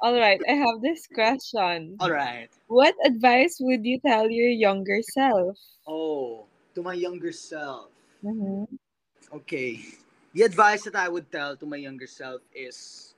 [0.05, 1.97] All right, I have this question.
[1.99, 2.51] All right.
[2.69, 5.57] What advice would you tell your younger self?
[5.87, 7.89] Oh, to my younger self.
[8.25, 8.69] Mhm.
[9.33, 9.81] Okay.
[10.35, 13.15] The advice that I would tell to my younger self is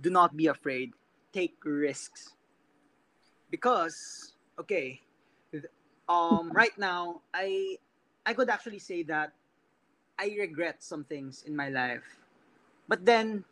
[0.00, 0.94] do not be afraid.
[1.32, 2.35] Take risks.
[3.56, 5.00] Because, okay,
[6.08, 7.78] um, right now, I
[8.26, 9.32] I could actually say that
[10.18, 12.04] I regret some things in my life.
[12.88, 13.44] But then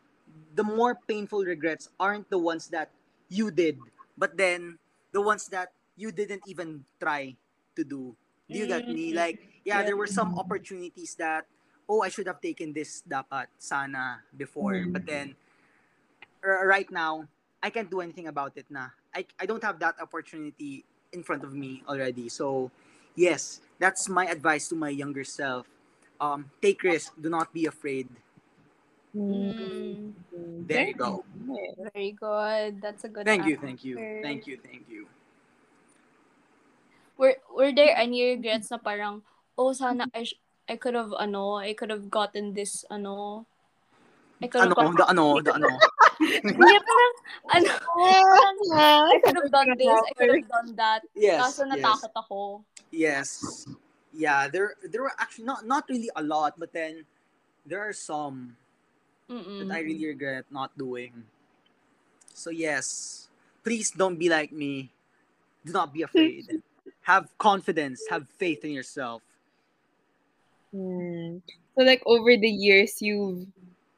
[0.54, 2.90] the more painful regrets aren't the ones that
[3.28, 3.78] you did,
[4.18, 4.78] but then
[5.12, 7.36] the ones that you didn't even try
[7.76, 8.16] to do.
[8.50, 9.12] Do you get me?
[9.12, 9.16] Mhm.
[9.16, 11.46] Like, yeah, there were some opportunities that,
[11.88, 14.86] oh, I should have taken this dapat sana before.
[14.90, 15.36] But then,
[16.42, 17.28] r- right now,
[17.64, 18.92] I can't do anything about it na.
[19.16, 20.84] I, I don't have that opportunity
[21.16, 22.28] in front of me already.
[22.28, 22.68] So,
[23.16, 25.64] yes, that's my advice to my younger self.
[26.20, 27.16] Um, take risk.
[27.16, 28.12] Do not be afraid.
[29.16, 30.12] Mm,
[30.68, 31.24] There you go.
[31.94, 32.84] very good.
[32.84, 35.08] That's a good Thank you, thank you, thank you, thank you.
[37.16, 39.22] Were, were there any regrets na parang,
[39.56, 40.36] oh, sana I, sh-
[40.68, 43.46] I could have, ano, I could have gotten this, ano,
[44.42, 45.78] I could Ano, have gotten, the ano, the ano.
[46.44, 47.14] Hindi, parang,
[47.50, 47.70] ano,
[48.74, 51.00] Ah, I could have done this, I could have done that.
[51.14, 51.72] Yes, Kaso yes.
[51.74, 52.40] natakot ako.
[52.90, 53.28] Yes.
[54.14, 57.02] Yeah, there there were actually not not really a lot, but then
[57.66, 58.54] there are some
[59.26, 59.66] Mm-mm.
[59.66, 61.26] that I really regret not doing.
[62.30, 63.26] So yes,
[63.66, 64.94] please don't be like me.
[65.66, 66.62] Do not be afraid.
[67.02, 69.22] have confidence, have faith in yourself.
[70.70, 71.42] Hmm.
[71.74, 73.46] So like over the years you've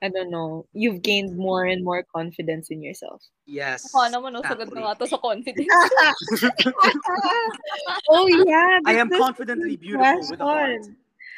[0.06, 3.26] I don't know, you've gained more and more confidence in yourself.
[3.42, 3.90] Yes.
[3.90, 4.78] Mukha naman, no, sagad exactly.
[4.78, 5.66] na nga to sa confidence.
[8.14, 10.86] oh yeah, I am confidently beautiful with a heart.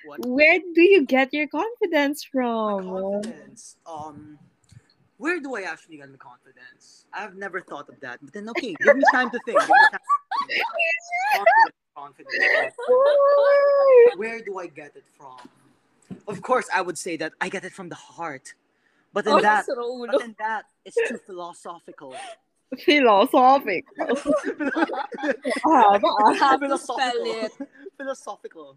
[0.04, 0.20] What?
[0.28, 2.92] Where do you get your confidence My from?
[2.92, 3.80] confidence.
[3.88, 4.36] Um,
[5.16, 7.08] where do I actually get the confidence?
[7.12, 8.20] I've never thought of that.
[8.20, 9.58] But then, okay, give me time to think.
[9.58, 10.08] Give me time to
[10.52, 10.64] think.
[11.98, 12.78] Confidence, confidence.
[14.14, 15.42] Where do I get it from?
[16.26, 18.54] Of course, I would say that I get it from the heart.
[19.12, 20.06] But then Oh, that, sa ulo.
[20.06, 22.14] but then that is too philosophical.
[22.84, 23.84] Philosophic.
[25.64, 26.34] Ah, ba?
[26.38, 27.52] Have to spell it.
[27.96, 28.76] philosophical.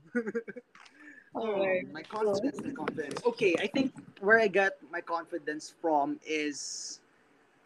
[1.36, 1.92] Oh, Alright.
[1.92, 3.20] my confidence, my confidence.
[3.26, 7.00] Okay, I think where I got my confidence from is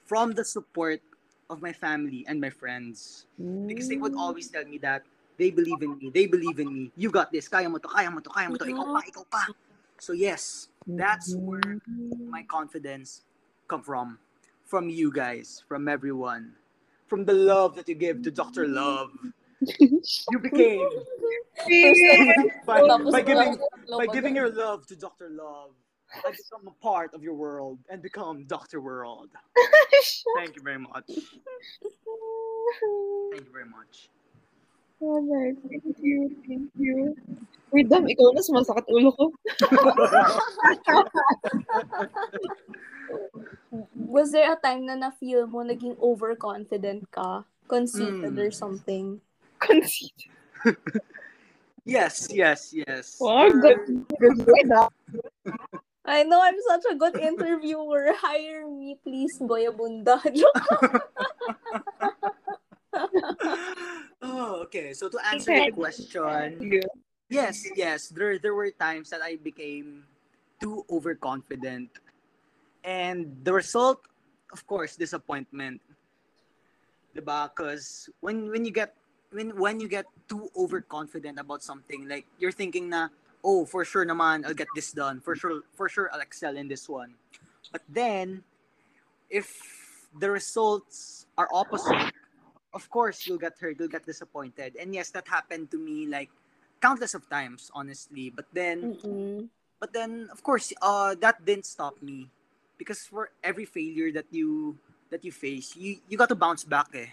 [0.05, 1.01] from the support
[1.49, 3.25] of my family and my friends.
[3.67, 5.03] Because they would always tell me that
[5.37, 6.91] they believe in me, they believe in me.
[6.95, 9.25] You got this, kaya mo to, kaya mo to, kaya mo to, ikaw pa, ikaw
[9.29, 9.43] pa.
[9.99, 11.79] So yes, that's where
[12.29, 13.23] my confidence
[13.67, 14.19] come from.
[14.65, 16.53] From you guys, from everyone.
[17.07, 18.67] From the love that you give to Dr.
[18.67, 19.11] Love.
[19.69, 20.89] You became
[22.65, 23.57] by, by giving
[23.97, 25.29] by giving your love to Dr.
[25.29, 25.71] Love,
[26.25, 28.81] I become a part of your world and become Dr.
[28.81, 29.29] World.
[30.35, 31.05] Thank you very much.
[33.31, 34.09] Thank you very much.
[35.01, 37.15] Alright, thank you, thank you.
[37.71, 39.33] Wait, Dam, ikaw na sumasakit ulo ko.
[44.07, 47.43] Was there a time na na-feel mo naging overconfident ka?
[47.67, 48.43] Conceited Mm.
[48.47, 49.19] or something?
[49.59, 50.15] Conceit.
[51.85, 53.21] Yes, yes, yes.
[53.21, 53.77] Wow, good,
[54.17, 54.73] good.
[56.01, 58.09] I know I'm such a good interviewer.
[58.25, 60.17] Hire me, please, Goya Bunda.
[64.35, 64.91] Oh, okay.
[64.93, 66.83] So to answer your question, Yeah.
[67.31, 70.03] yes, yes, there there were times that I became
[70.59, 71.89] too overconfident.
[72.83, 74.05] And the result,
[74.53, 75.81] of course, disappointment.
[77.15, 77.49] Diba?
[77.49, 78.93] Because when when you get
[79.31, 83.09] when when you get too overconfident about something, like you're thinking na,
[83.41, 85.23] oh, for sure naman, I'll get this done.
[85.23, 87.15] For sure, for sure, I'll excel in this one.
[87.71, 88.43] But then,
[89.29, 89.49] if
[90.13, 92.13] the results are opposite,
[92.75, 94.75] of course you'll get hurt, you'll get disappointed.
[94.79, 96.29] And yes, that happened to me like
[96.81, 98.29] countless of times, honestly.
[98.29, 99.49] But then, Mm-mm.
[99.79, 102.29] but then of course, uh, that didn't stop me
[102.77, 104.77] because for every failure that you
[105.11, 106.89] that you face, you you got to bounce back.
[106.95, 107.07] Eh.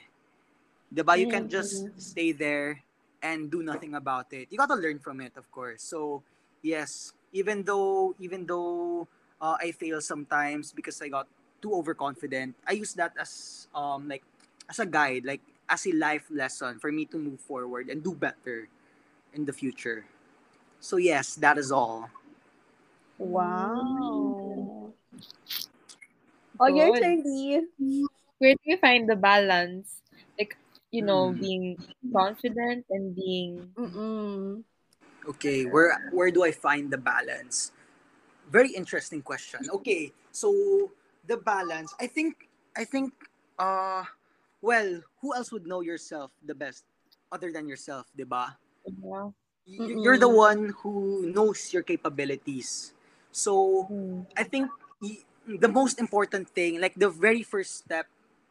[0.95, 1.19] Diba?
[1.19, 1.97] You can't just Mhm.
[1.97, 2.83] stay there
[3.23, 4.49] and do nothing about it.
[4.51, 5.83] You got to learn from it, of course.
[5.83, 6.23] So
[6.63, 9.09] yes, even though even though
[9.41, 11.27] uh, I fail sometimes because I got
[11.63, 14.23] too overconfident, I use that as um like
[14.69, 18.15] as a guide, like as a life lesson for me to move forward and do
[18.15, 18.69] better
[19.35, 20.07] in the future.
[20.81, 22.11] So yes, that is all.
[23.19, 24.95] Wow.
[26.59, 27.03] Oh, your Good.
[27.03, 27.23] turn,
[28.39, 30.03] Where do you find the balance?
[30.39, 30.59] Like,
[30.91, 31.39] you know, Hmm.
[31.39, 31.79] being
[32.13, 34.65] confident and being Mm-mm.
[35.27, 37.71] Okay, where where do I find the balance?
[38.51, 39.71] Very interesting question.
[39.71, 40.93] Okay, so
[41.27, 43.15] the balance, I think I think
[43.59, 44.05] uh
[44.63, 46.85] well, who else would know yourself the best
[47.33, 48.57] other than yourself, 'di ba?
[48.87, 49.31] yeah.
[49.67, 52.93] You're the one who knows your capabilities.
[53.33, 54.23] So, Hmm.
[54.37, 54.71] I think
[55.47, 58.07] the most important thing, like the very first step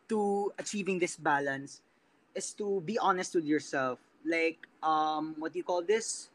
[0.10, 1.82] to achieving this balance
[2.36, 4.00] is to be honest with yourself.
[4.26, 6.30] Like, um, what do you call this?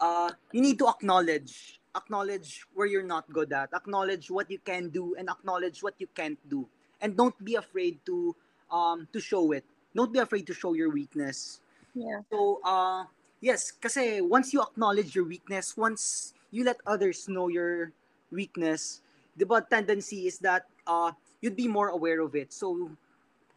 [0.00, 4.90] Uh, you need to acknowledge, acknowledge where you're not good at, acknowledge what you can
[4.90, 6.66] do, and acknowledge what you can't do.
[7.00, 8.34] And don't be afraid to,
[8.70, 9.64] um, to show it.
[9.94, 11.60] Don't be afraid to show your weakness.
[11.94, 12.20] Yeah.
[12.30, 13.04] So, uh,
[13.40, 17.92] yes, kasi once you acknowledge your weakness, once you let others know your
[18.30, 19.00] weakness,
[19.36, 22.52] the bad tendency is that uh, you'd be more aware of it.
[22.52, 22.90] So,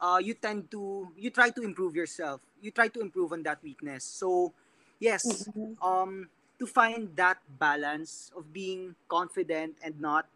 [0.02, 2.42] uh, you tend to, you try to improve yourself.
[2.62, 4.04] You try to improve on that weakness.
[4.04, 4.54] So,
[5.00, 5.78] yes, Mm-mm.
[5.82, 10.28] um, to find that balance of being confident and not,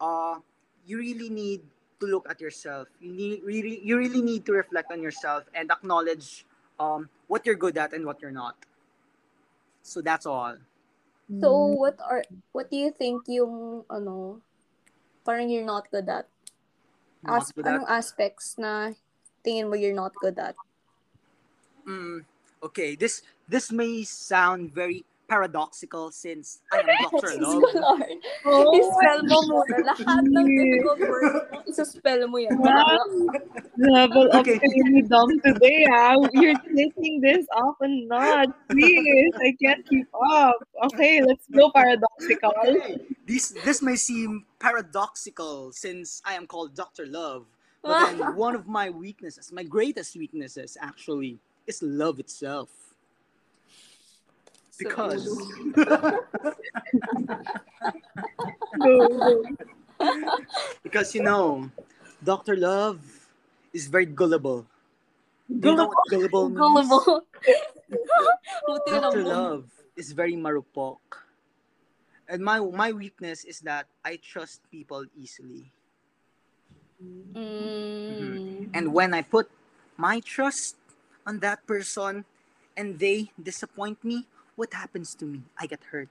[0.00, 0.38] uh,
[0.86, 1.62] you really need
[2.00, 2.88] to look at yourself.
[3.00, 6.46] You need really, you really need to reflect on yourself and acknowledge
[6.78, 8.56] um, what you're good at and what you're not.
[9.82, 10.56] So that's all.
[11.28, 14.40] So, what are, what do you think yung, ano,
[15.26, 16.26] parang you're not good at?
[17.22, 18.96] Not As, good at- anong aspects na
[19.44, 20.56] tingin mo you're not good at?
[21.84, 22.24] Mm,
[22.62, 27.36] okay, this this may sound very paradoxical since I am Dr.
[27.36, 27.60] Diyos Love.
[27.60, 28.12] ko, Lord.
[28.48, 29.76] Oh, I-spell mo muna.
[29.92, 32.56] Lahat ng difficult words mo, isa-spell mo yan.
[32.56, 33.04] Wow.
[33.76, 34.56] Level up Okay.
[34.56, 35.02] okay.
[35.04, 36.16] dumb today, ah.
[36.32, 38.50] You're taking this off a notch.
[38.72, 40.56] Please, I can't keep up.
[40.90, 42.56] Okay, let's go paradoxical.
[42.64, 42.96] Okay,
[43.28, 47.04] this this may seem paradoxical since I am called Dr.
[47.04, 47.44] Love,
[47.84, 51.36] but then one of my weaknesses, my greatest weaknesses actually,
[51.68, 52.87] is love itself.
[54.78, 55.26] Because
[58.78, 59.44] Go, go.
[60.82, 61.70] because you know,
[62.22, 62.56] Dr.
[62.56, 63.00] Love
[63.72, 64.66] is very gullible.
[65.48, 66.60] Do you know what gullible means?
[66.60, 67.24] Gullible.
[68.86, 69.24] Dr.
[69.24, 71.00] Love is very marupok.
[72.28, 75.72] And my my weakness is that I trust people easily.
[77.00, 78.68] Mm.
[78.74, 79.48] And when I put
[79.96, 80.76] my trust
[81.26, 82.24] on that person
[82.76, 85.46] and they disappoint me, what happens to me?
[85.54, 86.10] I get hurt.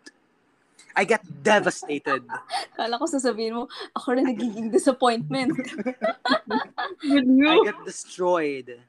[0.95, 2.23] I get devastated.
[2.79, 5.51] Kala ko sasabihin mo, ako na nagiging disappointment.
[7.12, 7.67] With I you.
[7.67, 8.79] get destroyed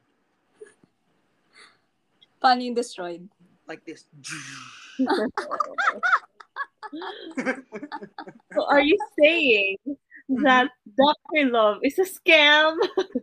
[2.39, 3.27] Paano yung destroyed?
[3.67, 4.07] like this.
[8.55, 9.77] So are you saying
[10.41, 11.51] that Dr.
[11.53, 12.79] Love is a scam?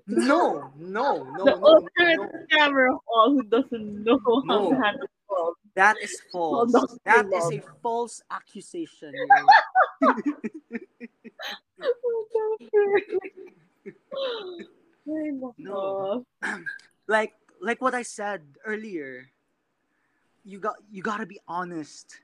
[0.06, 2.30] No, no, no, the no, no, ultimate no.
[2.46, 4.70] scammer of all who doesn't know how No.
[4.70, 5.56] to handle love.
[5.76, 6.72] That is false.
[6.72, 6.98] Dr.
[7.06, 9.14] That is a false accusation.
[15.58, 16.26] No.
[17.08, 19.30] like like what I said earlier.
[20.44, 22.22] You got you gotta be honest.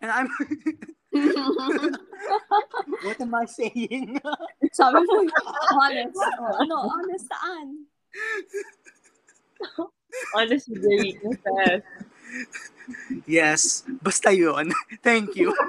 [0.00, 0.28] And I'm
[3.02, 4.20] what am I saying?
[4.72, 5.28] Sabi mo,
[5.76, 6.16] honest.
[6.16, 7.84] Oh, ano, honest saan?
[10.34, 11.84] Honest with your weaknesses.
[13.26, 14.72] Yes, basta yun.
[15.06, 15.52] Thank you.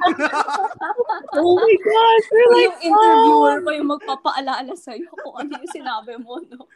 [1.34, 6.13] Oh my gosh, we're like, yung interviewer pa yung magpapaalaala sa'yo kung ano yung sinabi
[6.21, 6.69] mo, no?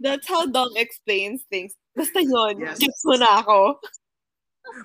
[0.00, 1.76] That's how Dom explains things.
[1.92, 2.80] Basta yun, Yes.
[2.80, 3.80] gets mo na ako.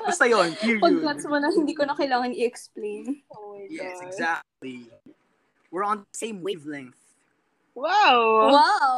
[0.04, 0.84] Basta yun, period.
[0.84, 3.24] Pag gets mo na, hindi ko na kailangan i-explain.
[3.32, 4.08] Oh my Yes, gosh.
[4.12, 4.92] exactly.
[5.72, 7.00] We're on the same wavelength.
[7.72, 8.52] Wow.
[8.52, 8.98] Wow!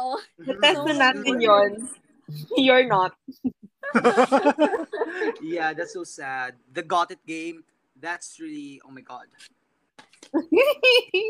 [0.62, 1.86] Test So na natin yun.
[2.58, 3.14] You're not.
[5.42, 6.54] yeah, that's so sad.
[6.72, 7.64] The Got It game,
[8.00, 9.26] that's really, oh my god.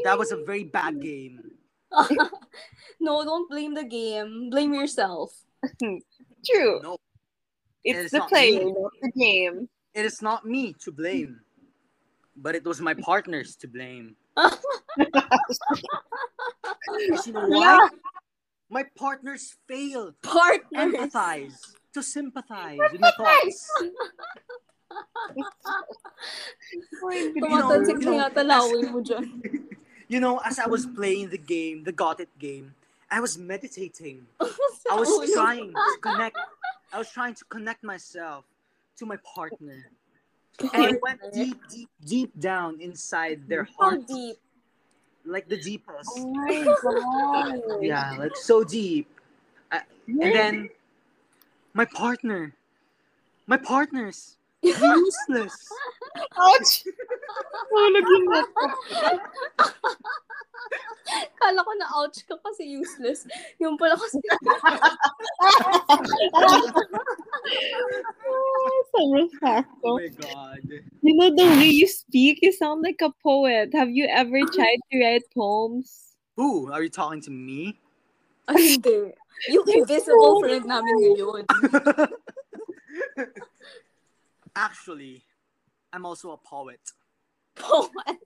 [0.04, 1.40] That was a very bad game.
[3.00, 4.50] no, don't blame the game.
[4.50, 5.32] Blame yourself.
[5.80, 6.80] True.
[6.82, 6.96] No,
[7.84, 8.72] It's It's the not player, me.
[8.72, 9.68] not the game.
[9.94, 11.40] it is not me to blame,
[12.36, 14.16] but it was my partners to blame.
[16.98, 17.88] Because you know why?
[18.70, 20.70] My partners fail to Partners.
[20.74, 21.54] empathize,
[21.96, 23.72] to sympathize with my thoughts.
[27.40, 29.24] Tumatansik You know, na yata laway mo dyan.
[30.06, 32.70] You know, as I was playing the game, the Got It game,
[33.11, 34.22] I was meditating.
[34.38, 36.38] I was trying to connect.
[36.94, 38.46] I was trying to connect myself
[39.02, 39.90] to my partner.
[40.62, 44.06] And I went deep, deep, deep down inside their How heart.
[44.06, 44.38] deep?
[45.26, 46.06] Like the deepest.
[46.22, 47.59] Oh my god.
[47.82, 49.11] Yeah, like so deep.
[49.74, 50.54] Uh, and then
[51.76, 52.56] my partner,
[53.46, 55.68] my partners, they're useless.
[56.40, 56.88] Ouch!
[57.68, 58.72] Tulog yung laptop.
[61.36, 63.28] Kala ko na ouch ka kasi useless.
[63.60, 64.96] Yung pala kasi ah,
[68.96, 69.28] Sobrang
[69.84, 70.64] Oh my god.
[71.04, 73.76] You know, the way you speak, you sound like a poet.
[73.76, 76.16] Have you ever tried to write poems?
[76.40, 77.76] Who are you talking to me?
[78.48, 79.12] Ay, hindi.
[79.53, 81.42] Yung invisible friend namin ngayon.
[84.57, 85.22] Actually,
[85.92, 86.81] I'm also a poet.
[87.55, 88.20] Poet.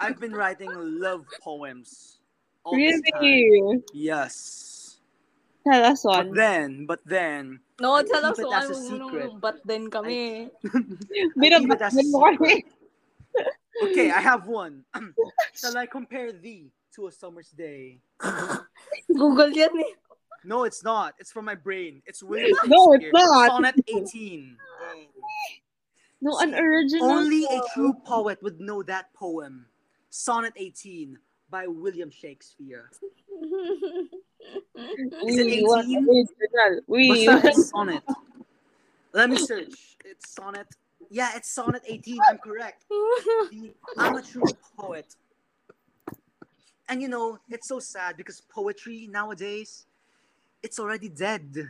[0.00, 2.18] I've been writing love poems.
[2.64, 3.20] all this time.
[3.22, 3.82] Really?
[3.92, 4.96] Yes.
[5.64, 8.62] Tell us But then, but then, No, I tell us keep it one.
[8.62, 9.30] as a secret.
[9.40, 10.50] But then kami.
[11.40, 12.64] Bit of keep it as a mo kami.
[13.84, 14.84] okay, I have one.
[15.56, 17.98] Shall I compare thee to a summer's day?
[19.08, 19.94] Google yan eh.
[20.44, 21.14] No, it's not.
[21.18, 22.02] It's from my brain.
[22.06, 23.48] It's William No, it's not.
[23.48, 24.56] Sonnet 18.
[26.20, 27.10] No, an original.
[27.10, 29.66] Only a true poet would know that poem.
[30.10, 31.18] Sonnet 18
[31.50, 32.90] by William Shakespeare.
[35.26, 35.68] Is it 18?
[35.68, 36.80] original.
[36.86, 38.02] We Basta it's sonnet.
[39.12, 39.96] Let me search.
[40.04, 40.66] It's sonnet.
[41.10, 42.18] Yeah, it's sonnet 18.
[42.28, 42.84] I'm correct.
[42.90, 44.42] The- I'm a true
[44.78, 45.14] poet.
[46.88, 49.86] And you know, it's so sad because poetry nowadays,
[50.62, 51.68] it's already dead.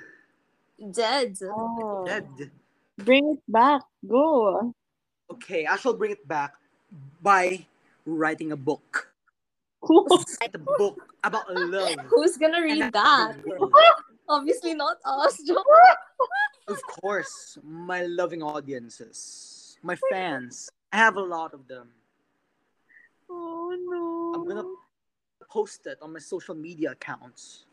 [0.91, 1.39] Dead.
[1.45, 2.05] Oh.
[2.05, 2.51] Dead.
[2.99, 3.83] Bring it back.
[4.07, 4.75] Go.
[5.31, 6.55] Okay, I shall bring it back
[7.23, 7.67] by
[8.07, 9.11] writing a book.
[9.83, 11.97] Write a book about love.
[12.09, 13.37] Who's gonna read that?
[14.29, 15.41] Obviously not us.
[16.67, 20.71] Of course, my loving audiences, my fans.
[20.93, 21.89] I have a lot of them.
[23.29, 24.33] Oh no.
[24.35, 24.65] I'm gonna
[25.55, 27.65] post it on my social media accounts.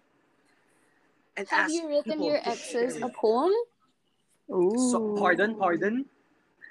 [1.36, 3.14] And Have you written your exes a it.
[3.18, 3.50] poem?
[4.78, 6.06] So, pardon, pardon,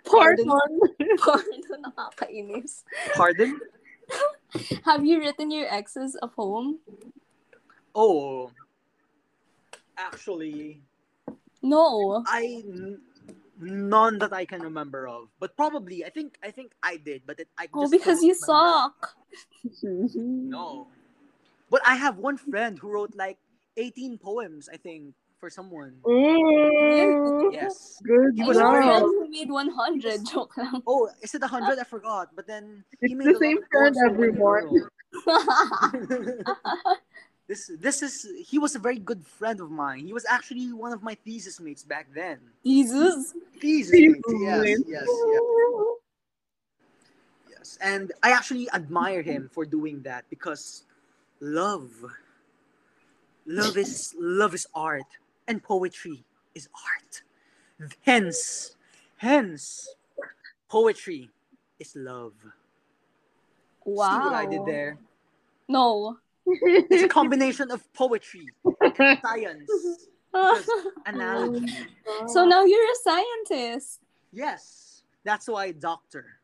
[0.04, 0.46] Pardon.
[1.18, 2.84] Pardon, nakakainis.
[3.18, 3.58] pardon.
[4.84, 6.78] Have you written your exes a poem?
[7.94, 8.52] Oh,
[9.98, 10.82] actually,
[11.62, 12.22] No.
[12.26, 13.00] I n-
[13.60, 17.40] none that I can remember of, but probably I think I think I did, but
[17.40, 18.46] it, I Oh, because you remember.
[18.46, 19.16] suck.
[20.14, 20.88] No,
[21.70, 23.38] but I have one friend who wrote like
[23.76, 24.68] 18 poems.
[24.72, 25.94] I think for someone.
[26.04, 27.52] Mm.
[27.54, 27.96] Yes.
[28.04, 29.09] Good He I was know very- friends job.
[29.09, 30.26] who made 100.
[30.26, 30.83] Joke lang.
[30.87, 31.78] Oh, is it 100?
[31.78, 32.28] I forgot.
[32.37, 34.66] But then he It's made the same friend, poems for everyone.
[37.48, 40.06] this this is he was a very good friend of mine.
[40.06, 42.38] He was actually one of my thesis mates back then.
[42.64, 43.33] Jesus.
[43.59, 45.42] Thesis Thesis mates, yes, yes, yes,
[47.50, 47.78] yes.
[47.83, 50.85] And I actually admire him for doing that because
[51.40, 51.90] love,
[53.46, 55.07] love is love is art,
[55.48, 56.24] and poetry
[56.55, 57.22] is art.
[58.03, 58.76] Hence,
[59.16, 59.88] hence,
[60.68, 61.31] poetry
[61.79, 62.35] is love.
[63.85, 64.11] Wow.
[64.11, 64.99] See what I did there?
[65.68, 66.18] No.
[66.47, 68.47] It's a combination of poetry
[68.80, 69.70] and science.
[71.07, 71.72] Analogy.
[72.28, 74.01] so now you're a scientist.
[74.32, 76.39] Yes, that's why doctor.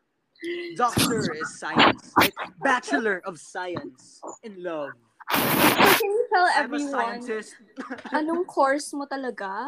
[0.75, 2.13] Doctor is science.
[2.17, 2.33] Right?
[2.61, 4.91] Bachelor of science in love.
[5.33, 7.55] So can you tell I'm a scientist.
[8.15, 9.67] anong course mo talaga?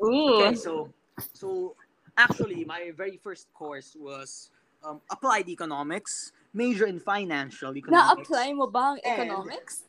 [0.00, 0.40] Ooh.
[0.40, 0.88] Okay, so
[1.34, 1.76] so
[2.16, 4.48] actually my very first course was
[4.84, 8.30] um, applied economics, major in financial economics.
[8.30, 9.84] Na-apply mo ba ang economics?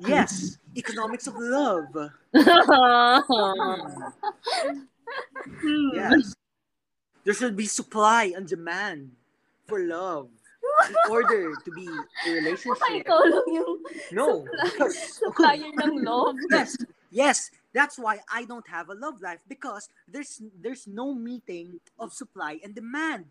[0.00, 1.90] Yes, economics of love.
[7.26, 7.38] Yes.
[7.42, 9.10] There should be supply and demand
[9.66, 10.30] for love.
[10.86, 13.02] in order to be a relationship.
[13.02, 13.72] ikaw lang yung
[14.14, 16.38] No, because supplier ng love.
[16.54, 16.76] yes,
[17.10, 17.50] yes.
[17.74, 22.56] That's why I don't have a love life because there's there's no meeting of supply
[22.62, 23.26] and demand.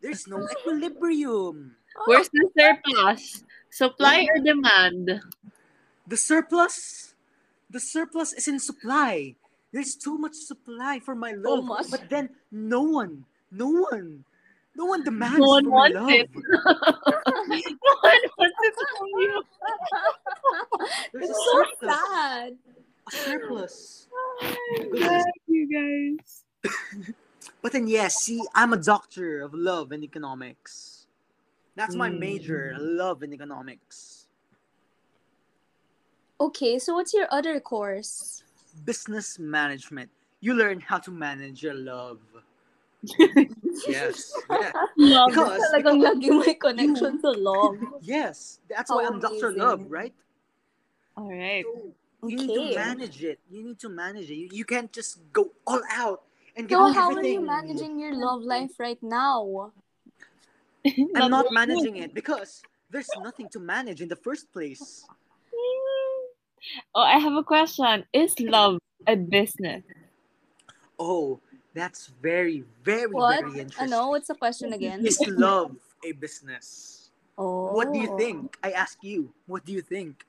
[0.00, 1.76] There's no equilibrium.
[2.08, 3.44] Where's the surplus?
[3.70, 5.20] Supply or demand?
[6.08, 7.12] The surplus,
[7.70, 9.36] the surplus is in supply.
[9.72, 11.88] There's too much supply for my love, much.
[11.92, 14.24] but then no one, no one,
[14.74, 16.10] no one demands No one wants love.
[16.10, 16.30] it.
[16.34, 16.42] no
[18.02, 19.42] one wants it from you.
[21.12, 21.96] There's It's so surplus.
[22.10, 22.52] sad.
[23.06, 24.06] A surplus.
[24.92, 26.44] God, you guys.
[27.62, 31.06] But then yes, see, I'm a doctor of love and economics.
[31.76, 32.18] That's my Mm.
[32.18, 34.26] major, love and economics.
[36.40, 38.42] Okay, so what's your other course?
[38.84, 40.10] Business management.
[40.40, 42.18] You learn how to manage your love.
[43.88, 44.32] Yes.
[44.50, 44.72] Yeah.
[44.96, 45.30] Love.
[45.30, 47.76] Because, Talagang because laging may connection sa love.
[48.00, 49.50] yes, that's why I'm Dr.
[49.52, 50.14] Love, right?
[51.16, 51.64] All right.
[51.64, 53.38] So you need to manage it.
[53.50, 54.34] You need to manage it.
[54.34, 56.22] You, you can't just go all out
[56.56, 59.72] and give So how are you managing your love life right now?
[61.14, 65.04] I'm not managing it because there's nothing to manage in the first place.
[66.94, 68.04] Oh, I have a question.
[68.12, 69.82] Is love a business?
[70.98, 71.40] Oh,
[71.74, 73.40] that's very, very, What?
[73.40, 73.92] very interesting.
[73.92, 74.10] Ano?
[74.10, 75.04] What's the question again?
[75.04, 77.10] Is love a business?
[77.38, 77.72] Oh.
[77.72, 78.18] What do you oh.
[78.18, 78.56] think?
[78.62, 79.32] I ask you.
[79.46, 80.24] What do you think?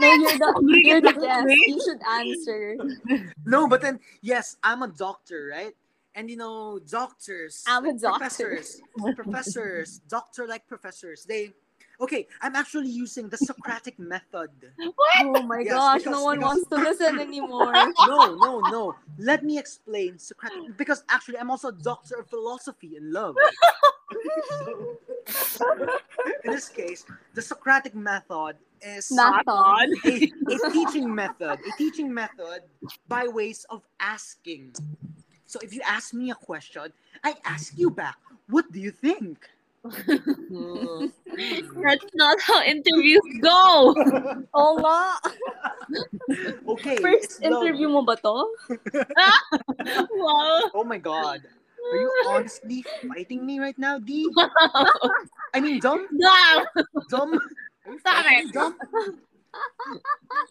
[0.00, 1.46] No, you're the, you're the guest.
[1.48, 2.76] You should answer.
[3.46, 5.74] No, but then yes, I'm a doctor, right?
[6.14, 8.18] And you know, doctors, I'm a doctor.
[8.18, 8.82] professors,
[9.14, 11.24] professors, doctor-like professors.
[11.24, 11.52] They,
[12.00, 14.50] okay, I'm actually using the Socratic method.
[14.76, 15.08] What?
[15.24, 17.72] Oh my Yes, gosh, because- no one because- wants to listen anymore.
[18.06, 18.94] No, no, no.
[19.18, 23.36] Let me explain Socratic because actually I'm also a doctor of philosophy and love.
[26.44, 29.90] In this case, the Socratic method is Method.
[30.06, 32.62] a, a teaching method, a teaching method
[33.08, 34.74] by ways of asking.
[35.46, 36.92] So if you ask me a question,
[37.24, 38.16] I ask you back,
[38.48, 39.48] what do you think?
[39.88, 41.06] Mm-hmm.
[41.82, 43.94] That's not how interviews go.
[44.58, 45.00] Oo nga.
[46.68, 46.96] Okay.
[47.00, 47.62] First it's love.
[47.64, 48.36] interview mo ba to?
[50.18, 50.60] wow.
[50.74, 51.40] Oh my god.
[51.88, 54.28] Are you honestly fighting me right now, D?
[55.56, 56.04] I mean, dumb?
[56.12, 56.66] Damn.
[57.08, 57.32] Dumb?
[57.38, 58.52] Are you Stop fighting me, it.
[58.52, 58.74] dumb?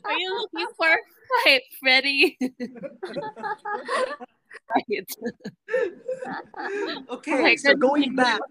[0.05, 0.97] Are you looking for a
[1.45, 2.37] fight, Freddy?
[4.73, 5.09] right.
[7.11, 7.79] Okay, oh Okay, so good.
[7.79, 8.41] going back,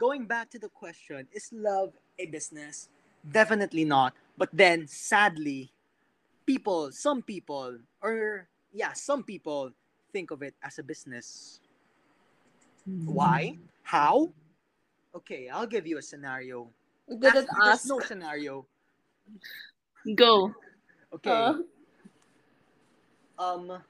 [0.00, 2.88] going back to the question, is love a business?
[3.20, 4.16] Definitely not.
[4.40, 5.70] But then, sadly,
[6.48, 9.70] people, some people, or yeah, some people
[10.10, 11.60] think of it as a business.
[13.04, 13.60] Why?
[13.84, 14.32] How?
[15.14, 16.72] Okay, I'll give you a scenario.
[17.06, 17.84] Didn't ask.
[17.84, 18.64] no scenario.
[20.14, 20.54] Go.
[21.12, 21.30] Okay.
[21.30, 21.60] Uh,
[23.36, 23.82] um.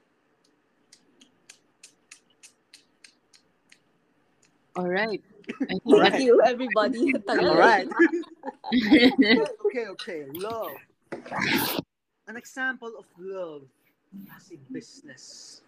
[4.75, 5.21] All right.
[5.61, 6.11] I think Alright.
[6.11, 7.13] Thank you, everybody.
[7.29, 7.87] All right.
[9.65, 10.25] okay, okay.
[10.33, 10.71] Love.
[12.27, 13.63] An example of love
[14.35, 15.61] as a business.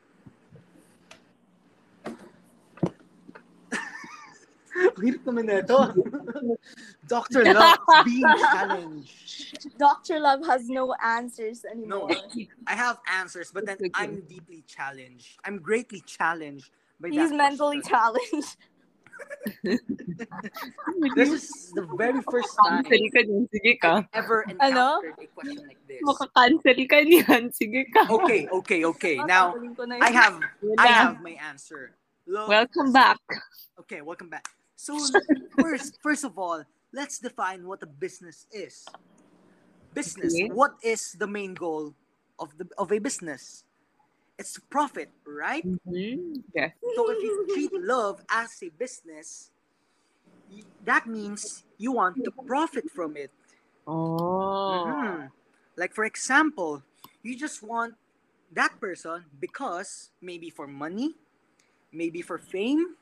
[4.73, 5.77] Ang hirap naman na ito.
[7.05, 7.45] Dr.
[7.53, 9.77] Love being challenged.
[9.77, 10.17] Dr.
[10.17, 12.09] Love has no answers anymore.
[12.09, 12.57] No, anymore.
[12.65, 15.37] I have answers, but then I'm deeply challenged.
[15.45, 17.93] I'm greatly challenged by He's that mentally question.
[17.93, 18.57] challenged.
[21.15, 21.45] This is
[21.75, 23.43] the very first time Cancel ka din.
[23.51, 23.93] Sige ka.
[24.13, 24.99] I've ever Ano?
[25.03, 26.01] encountered a question like this.
[26.03, 27.43] Makakancel ka niyan.
[27.51, 28.07] Sige ka.
[28.07, 29.15] Okay, okay, okay.
[29.23, 30.35] Now Tatagalin ko na I have
[30.79, 30.93] I na.
[31.07, 31.95] have my answer.
[32.23, 33.19] Love Welcome back.
[33.83, 34.47] Okay, welcome back.
[34.79, 34.95] So
[35.59, 36.63] first, first of all,
[36.95, 38.87] let's define what a business is.
[39.93, 40.31] Business.
[40.33, 40.47] Okay.
[40.49, 41.93] What is the main goal
[42.39, 43.63] of the of a business?
[44.37, 45.61] It's to profit, right?
[45.61, 46.41] Mhm.
[46.53, 46.73] Yes.
[46.95, 49.51] So if you treat love as a business,
[50.83, 53.31] that means you want to profit from it.
[53.85, 54.89] Oh.
[54.89, 55.29] Mhm.
[55.77, 56.81] Like for example,
[57.21, 57.93] you just want
[58.53, 61.13] that person because maybe for money,
[61.93, 62.97] maybe for fame,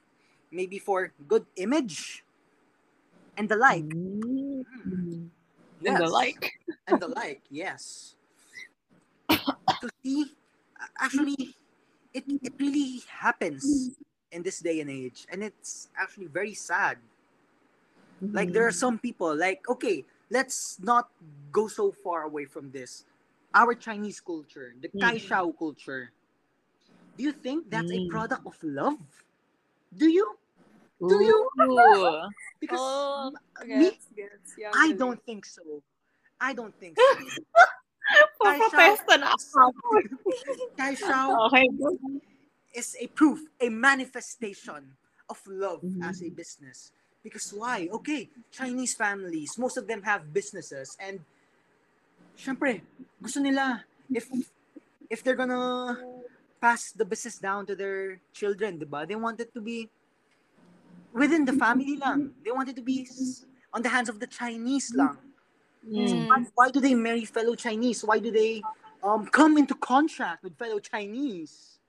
[0.52, 2.24] maybe for good image,
[3.40, 3.88] and the like.
[3.88, 4.64] Mm.
[5.82, 6.00] And Yes.
[6.00, 6.44] the like.
[6.88, 7.42] and the like.
[7.50, 8.16] Yes.
[9.82, 10.38] So see,
[11.00, 11.56] actually,
[12.14, 13.92] it it really happens
[14.32, 16.98] in this day and age, and it's actually very sad.
[18.34, 21.10] Like there are some people like okay, let's not
[21.52, 23.04] go so far away from this.
[23.54, 26.12] Our Chinese culture, the Kai Kaishao culture.
[27.18, 28.10] Do you think that's a Mm.
[28.10, 29.00] product of love?
[29.92, 30.38] Do you?
[31.00, 31.50] Do you?
[32.62, 33.32] Because Oh,
[33.66, 34.50] me, gets, gets.
[34.58, 34.98] Yeah, I galing.
[34.98, 35.84] don't think so.
[36.40, 37.18] I don't think so.
[38.42, 39.60] Paprotesta na ako.
[40.80, 41.68] Kai Shao Okay.
[42.74, 44.96] is a proof, a manifestation
[45.30, 46.04] of love Mhm.
[46.04, 46.92] as a business.
[47.24, 47.88] Because why?
[48.02, 51.22] Okay, Chinese families, most of them have businesses and
[52.34, 52.82] syempre,
[53.22, 54.26] gusto nila if
[55.12, 55.96] if they're gonna
[56.58, 59.06] pass the business down to their children, diba?
[59.06, 59.90] They want it to be
[61.14, 62.34] within the family lang.
[62.42, 63.06] They want it to be
[63.74, 65.18] on the hands of the Chinese lang.
[65.82, 66.28] Mm.
[66.28, 68.04] Why, why do they marry fellow Chinese?
[68.04, 68.62] Why do they
[69.04, 71.80] um come into contract with fellow Chinese?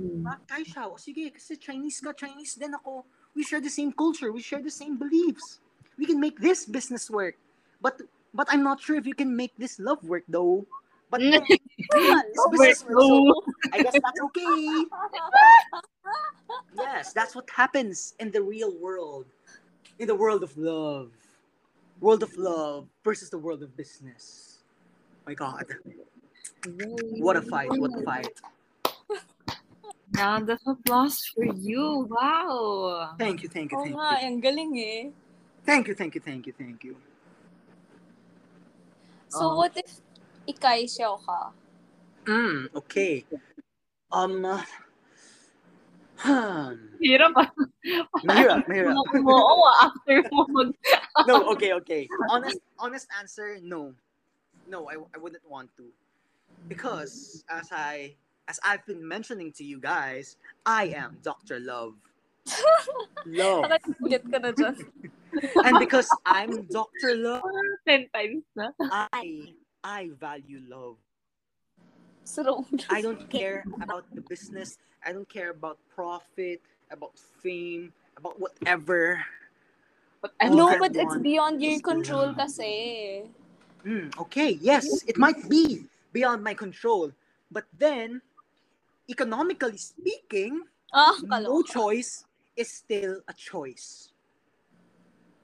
[0.00, 0.24] Mm.
[0.48, 0.88] Kai siya.
[0.88, 3.04] O sige, kasi Chinese ka, Chinese din ako.
[3.34, 4.32] We share the same culture.
[4.32, 5.60] We share the same beliefs.
[5.98, 7.36] We can make this business work.
[7.80, 8.00] But
[8.32, 10.64] but I'm not sure if you can make this love work though.
[11.12, 14.88] But this business work, so I guess that's okay.
[16.80, 19.28] yes, that's what happens in the real world.
[20.00, 21.12] In the world of love.
[22.02, 24.58] World of love versus the world of business.
[25.24, 25.70] My God.
[27.22, 27.70] What a fight.
[27.70, 28.34] What a fight.
[30.18, 32.10] Round of applause for you.
[32.10, 33.14] Wow.
[33.22, 34.26] Thank you, thank you, Oo thank nga, you.
[34.26, 35.00] ang galing eh.
[35.62, 36.98] Thank you, thank you, thank you, thank you.
[39.30, 39.62] So, Oh.
[39.62, 40.02] what if
[40.50, 41.54] ikay siya ka?
[42.26, 43.22] Mm, okay.
[44.10, 44.66] Um, uh.
[47.02, 47.48] Hirap ah.
[48.22, 48.94] Mahirap, mahirap.
[48.94, 50.70] oo, after mo mag...
[51.26, 52.06] no, okay, okay.
[52.30, 53.90] Honest, honest answer, no.
[54.70, 55.90] No, I, I wouldn't want to.
[56.68, 58.14] Because, as I,
[58.46, 61.58] as I've been mentioning to you guys, I am Dr.
[61.58, 61.98] Love.
[63.26, 63.66] Love.
[63.66, 64.76] Nakatulit ka na dyan.
[65.64, 67.18] And because I'm Dr.
[67.18, 67.42] Love,
[67.88, 68.70] Ten times na.
[68.78, 71.02] I, I value love.
[72.24, 72.66] Sarong.
[72.90, 74.78] I don't care about the business.
[75.04, 76.60] I don't care about profit,
[76.90, 79.24] about fame, about whatever.
[80.20, 83.26] But I All No, but it's beyond your control kasi.
[83.84, 87.10] Mm, okay, yes, it might be beyond my control.
[87.50, 88.22] But then,
[89.10, 90.62] economically speaking,
[90.94, 94.11] Ah, no choice is still a choice.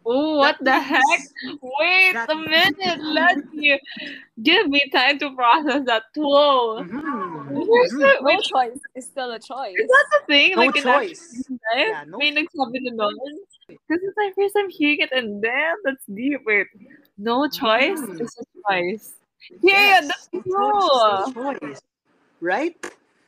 [0.08, 1.20] Oh, what That the heck?
[1.60, 3.00] Wait that- a minute.
[3.04, 3.76] Let me
[4.42, 6.04] give me time to process that.
[6.16, 6.80] Whoa.
[6.80, 7.52] Mhm, mhm.
[7.52, 9.76] the, No choice It's still a choice.
[9.76, 10.56] is that the thing?
[10.56, 11.20] No like in choice.
[11.44, 11.58] actual?
[11.76, 13.36] Yeah, no May nagsabi na nun?
[13.68, 16.40] This is my first time hearing it and then that's deep.
[16.48, 16.72] Wait.
[17.20, 18.24] No choice Mm.
[18.24, 19.06] is a choice.
[19.60, 20.88] Yeah, Yes, that's no true.
[21.04, 21.82] choice a choice.
[22.40, 22.74] Right?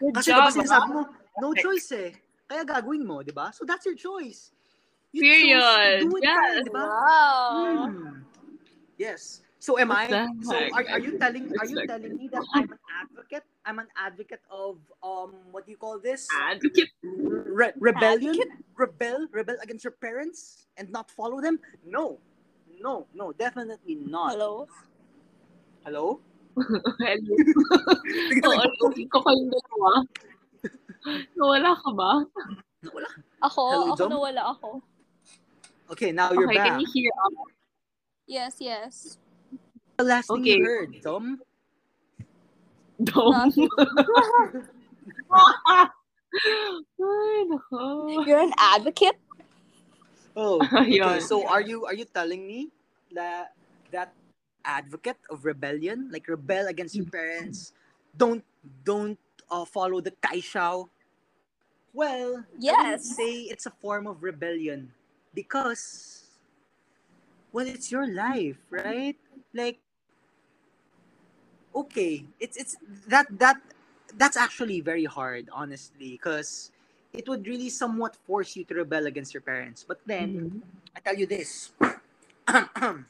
[0.01, 0.49] Good Kasi job.
[0.57, 1.05] diba
[1.37, 2.11] no choice eh.
[2.49, 3.53] Kaya gagawin mo, di ba?
[3.53, 4.49] So that's your choice.
[5.11, 6.07] You Period.
[6.07, 6.65] chose to Yes.
[6.71, 6.79] pa.
[6.87, 7.51] Wow.
[7.91, 8.23] Hmm.
[8.95, 9.43] Yes.
[9.61, 10.29] So am What I?
[10.41, 11.51] So are, are you telling?
[11.59, 13.45] Are you telling me that I'm an advocate?
[13.67, 16.31] I'm an advocate of um what do you call this?
[16.33, 16.89] Advocate.
[17.05, 18.39] Re- rebellion.
[18.79, 19.29] Rebel.
[19.35, 21.61] Rebel against your parents and not follow them?
[21.85, 22.17] No.
[22.81, 23.05] No.
[23.13, 23.35] No.
[23.37, 24.33] Definitely not.
[24.39, 24.65] Hello?
[25.85, 26.21] Hello.
[27.03, 27.35] Hello.
[28.31, 29.91] Bigla Oo, nag- ko kayong dalawa.
[31.39, 32.11] Nawala ka ba?
[32.95, 33.09] Wala.
[33.45, 33.63] Ako?
[33.71, 34.11] Hello, ako Dom?
[34.13, 34.69] nawala ako.
[35.91, 36.70] Okay, now you're Okay, back.
[36.70, 37.11] can you hear?
[38.30, 39.18] Yes, yes.
[39.99, 40.57] The last thing Okay.
[40.57, 41.43] you heard, Dom?
[43.03, 43.30] Dom.
[43.34, 43.68] Nothing.
[47.01, 48.26] Ay, nako.
[48.26, 49.18] You're an advocate?
[50.36, 51.03] Oh, okay.
[51.03, 51.26] Ayun.
[51.26, 52.70] So are you are you telling me
[53.11, 53.51] that
[53.91, 54.14] that
[54.62, 57.74] advocate of rebellion, like rebel against your parents,
[58.14, 58.47] don't
[58.86, 59.18] don't
[59.51, 60.86] uh, follow the kaishao?
[61.91, 63.11] Well, I wouldn't Yes.
[63.18, 64.95] say it's a form of rebellion
[65.35, 66.24] because
[67.53, 69.16] well, it's your life, right?
[69.55, 69.81] Like
[71.74, 72.76] okay, it's it's
[73.09, 73.59] that that
[74.16, 76.72] that's actually very hard, honestly, because
[77.12, 79.85] it would really somewhat force you to rebel against your parents.
[79.87, 80.62] But then Mhm.
[80.97, 81.72] I tell you this.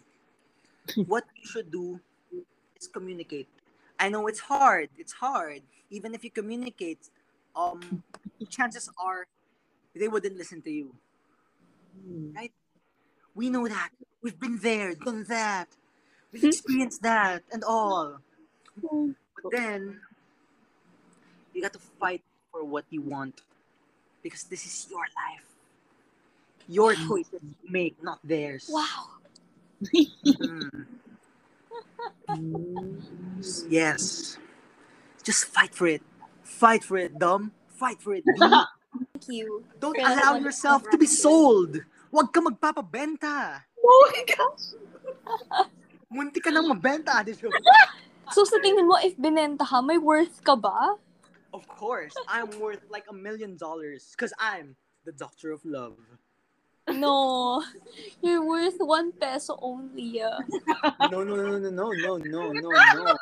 [1.07, 2.01] what you should do
[2.77, 3.49] is communicate.
[3.99, 4.91] I know it's hard.
[4.99, 5.63] It's hard.
[5.91, 7.11] Even if you communicate,
[7.57, 8.03] um,
[8.49, 9.27] chances are
[9.95, 10.95] they wouldn't listen to you.
[11.97, 12.51] Mm.
[13.35, 13.91] We know that.
[14.23, 15.67] We've been there, done that.
[16.33, 16.49] We've hmm.
[16.49, 18.19] experienced that and all.
[18.81, 19.13] Hmm.
[19.43, 20.01] But then
[21.55, 22.23] you got to fight
[22.53, 23.41] for what you want
[24.23, 25.47] because this is your life.
[26.69, 28.69] Your choices to make, not theirs.
[28.71, 29.07] Wow.
[29.83, 30.87] Mm.
[33.69, 34.39] Yes.
[35.23, 36.03] Just fight for it.
[36.45, 37.53] Fight for it, dumb.
[37.75, 38.25] Fight for it.
[38.91, 39.65] Thank you.
[39.79, 41.79] Don't Kaya allow yourself to be sold.
[42.11, 43.63] Huwag ka magpapabenta.
[43.79, 44.75] Oh my gosh.
[46.15, 47.23] Munti ka nang mabenta.
[47.23, 47.51] di ba?
[48.31, 50.95] So sa tingin mo, if binenta ka, may worth ka ba?
[51.51, 55.99] Of course, I'm worth like a million dollars because I'm the doctor of love.
[56.87, 57.59] No.
[58.23, 60.23] You're worth one peso only.
[60.23, 60.39] ah.
[61.11, 63.15] No, no, no, no, no, no, no, no, no.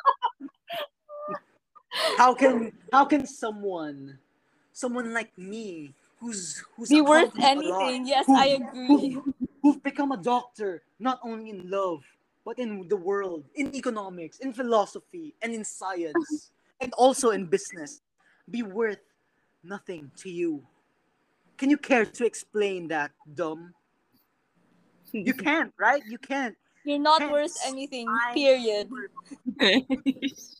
[2.21, 4.21] How can how can someone
[4.79, 8.07] someone like me who's who's Be worth a lot, anything.
[8.07, 9.11] Yes, who- I agree.
[9.11, 12.03] who- who've become a doctor not only in love
[12.45, 16.49] but in the world, in economics, in philosophy, and in science,
[16.79, 18.01] and also in business,
[18.49, 19.03] be worth
[19.61, 20.65] nothing to you.
[21.59, 23.75] Can you care to explain that, dumb?
[25.11, 26.01] You can't, right?
[26.07, 26.55] You can't.
[26.87, 28.07] You're not Hence, worth anything.
[28.07, 28.33] I-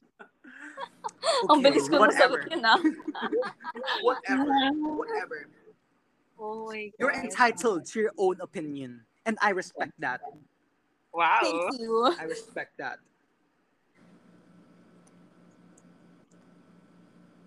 [1.30, 1.50] Period.
[1.50, 2.40] Ang Okay, bilis ko whatever.
[2.42, 2.80] nasagot yun ah.
[4.08, 4.54] Whatever.
[4.98, 5.38] Whatever.
[6.40, 10.22] oh my You're entitled to your own opinion, and I respect that.
[11.14, 11.40] Wow.
[11.42, 12.14] Thank you.
[12.18, 13.00] I respect that.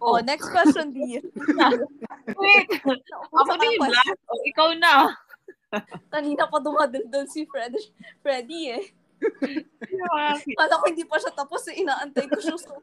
[0.03, 1.23] Oh, next question, D.
[2.43, 2.69] Wait.
[3.31, 4.19] Ako na yung last.
[4.27, 5.15] Oh, ikaw na.
[6.11, 7.71] Kanina pa dumadaldal si Fred,
[8.19, 8.85] Freddy eh.
[9.23, 10.51] Grabe.
[10.59, 11.83] Kala ko hindi pa siya tapos eh.
[11.83, 12.57] Inaantay ko siya.
[12.59, 12.75] So...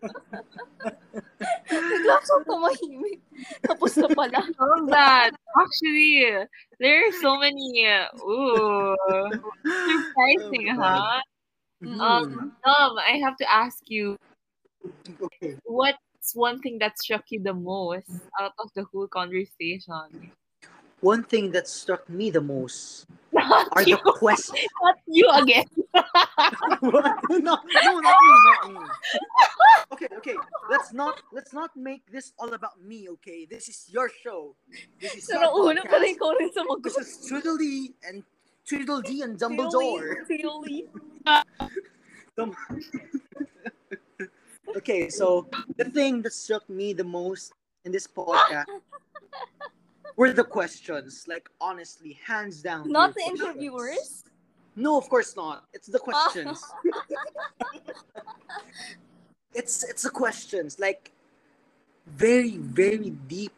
[1.70, 3.20] Bigla siyang tumahimik.
[3.64, 4.40] Tapos na pala.
[4.60, 5.32] Love that.
[5.36, 6.46] Actually,
[6.80, 7.88] there are so many.
[8.24, 8.96] Ooh.
[9.64, 11.22] Surprising, Oh, huh?
[11.80, 12.00] Mhm.
[12.00, 14.20] Um, Dom, I have to ask you,
[15.08, 15.56] okay.
[15.64, 20.36] what's one thing that struck you the most out of the whole conversation?
[21.00, 23.08] One thing that struck me the most
[23.48, 23.98] Not are you.
[24.04, 24.52] the.
[24.84, 25.66] Not you again.
[26.80, 26.90] No,
[27.40, 28.80] no, not me, not me.
[29.94, 30.36] Okay, okay.
[30.70, 33.10] Let's not let's not make this all about me.
[33.20, 34.56] Okay, this is your show.
[35.02, 36.16] This is your nauna pala podcast.
[36.16, 38.24] ikaw rin sa mag This is Tweedledee and
[38.64, 40.24] Tweedledee and Dumbledore.
[42.38, 42.56] Dum-
[44.80, 47.52] okay, so the thing that struck me the most
[47.84, 48.70] in this podcast
[50.16, 51.26] were the questions.
[51.28, 52.89] Like honestly, hands down.
[52.91, 53.41] Not the questions.
[53.41, 54.24] interviewers?
[54.76, 55.66] No, of course not.
[55.74, 56.64] It's the questions.
[56.64, 57.01] Oh.
[59.53, 61.12] it's it's the questions like
[62.07, 63.53] very very deep,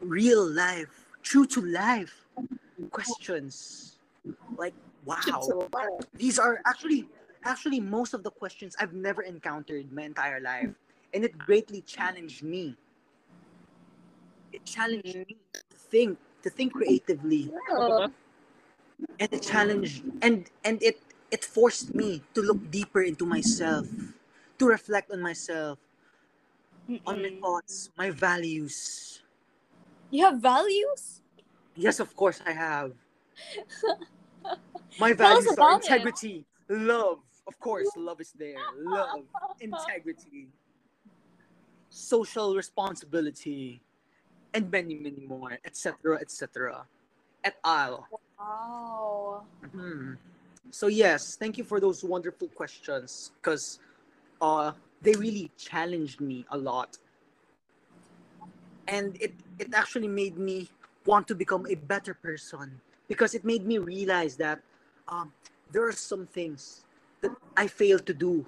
[0.00, 0.88] real life,
[1.22, 2.24] true to life
[2.90, 3.98] questions.
[4.56, 4.74] Like
[5.04, 5.68] wow,
[6.14, 7.06] these are actually
[7.44, 10.70] actually most of the questions I've never encountered my entire life,
[11.12, 12.76] and it greatly challenged me.
[14.52, 15.36] It challenged me
[15.94, 18.10] think, to think creatively, Oh.
[19.22, 20.98] and it challenged and and it
[21.30, 23.86] it forced me to look deeper into myself,
[24.58, 25.78] to reflect on myself,
[27.06, 29.22] on my thoughts, my values.
[30.10, 31.22] You have values?
[31.78, 32.92] Yes, of course I have.
[35.02, 35.90] My values are about it.
[35.90, 37.18] integrity, love.
[37.50, 38.62] Of course, love is there.
[38.78, 39.26] Love,
[39.60, 40.46] integrity,
[41.90, 43.82] social responsibility,
[44.54, 46.86] and many, many more, etc., etc.
[47.42, 48.06] Et al.
[48.38, 49.42] Wow.
[49.72, 50.14] Hmm.
[50.70, 53.80] So yes, thank you for those wonderful questions because
[54.40, 56.96] uh, they really challenged me a lot,
[58.88, 60.68] and it it actually made me
[61.04, 64.60] want to become a better person because it made me realize that
[65.08, 65.32] um,
[65.70, 66.86] there are some things
[67.20, 68.46] that I fail to do,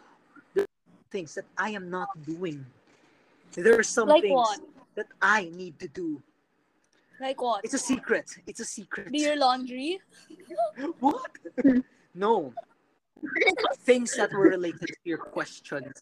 [1.11, 2.65] things that I am not doing.
[3.53, 4.61] There are some Like things what?
[4.97, 6.23] That I need to do.
[7.21, 7.65] Like what?
[7.65, 8.31] It's a secret.
[8.47, 9.13] It's a secret.
[9.13, 10.01] Do your laundry?
[11.01, 11.31] What?
[12.15, 12.55] no.
[13.85, 15.93] Things that were related to your questions.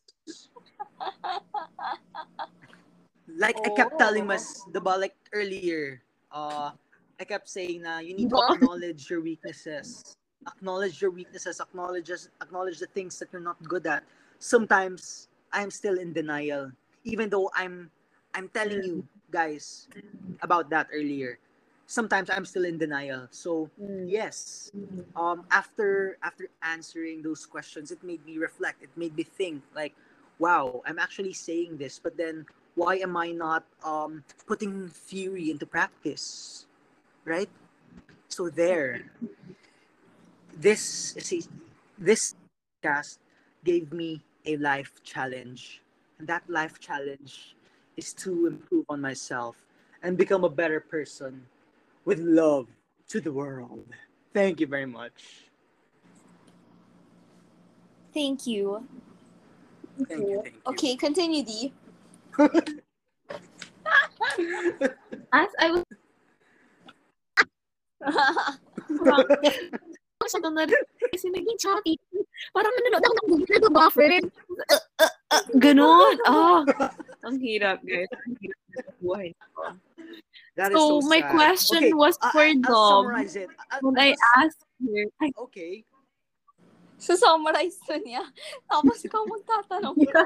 [3.29, 4.35] Like I kept telling Oh.
[4.35, 6.73] us, diba, like earlier, uh,
[7.21, 10.17] I kept saying na you need to acknowledge your weaknesses.
[10.47, 11.61] Acknowledge your weaknesses.
[11.61, 12.11] Acknowledge
[12.43, 14.05] acknowledge the things that you're not good at.
[14.39, 16.73] Sometimes I'm still in denial,
[17.05, 17.91] even though I'm
[18.35, 19.89] I'm telling you guys
[20.43, 21.39] about that earlier.
[21.87, 23.29] Sometimes I'm still in denial.
[23.31, 23.71] So
[24.07, 24.73] yes,
[25.15, 28.83] um, after after answering those questions, it made me reflect.
[28.83, 29.95] It made me think like,
[30.39, 35.67] wow, I'm actually saying this, but then why am I not um, putting theory into
[35.67, 36.67] practice,
[37.25, 37.51] right?
[38.29, 39.13] So there,
[40.57, 41.45] this see,
[41.99, 42.35] this
[42.83, 43.21] cast
[43.63, 45.83] gave me a life challenge,
[46.19, 47.55] and that life challenge
[47.97, 49.57] is to improve on myself
[50.03, 51.47] and become a better person
[52.05, 52.69] with love
[53.09, 53.87] to the world.
[54.33, 55.49] Thank you very much.
[58.13, 58.87] Thank you.
[60.09, 60.43] Thank you.
[60.43, 60.63] Thank you.
[60.67, 61.73] Okay, continue, D.
[65.33, 65.85] As I was
[70.35, 70.67] sa na
[71.13, 71.95] kasi naging chatty.
[72.51, 74.09] Parang nanonood ako ng movie, nag-buffer.
[74.65, 76.17] Uh, uh, uh, ganon.
[76.25, 76.65] Ah.
[77.25, 78.09] Ang hirap, guys.
[78.29, 79.73] Ang hirap ng buhay ko.
[80.55, 81.33] That is So, my sad.
[81.33, 83.03] question Okay, was for I'll Dom.
[83.09, 83.49] summarize uh,
[83.83, 85.83] when I asked her, I, okay.
[87.01, 88.23] Susummarize na niya.
[88.71, 90.23] Tapos ikaw magtatanong ka.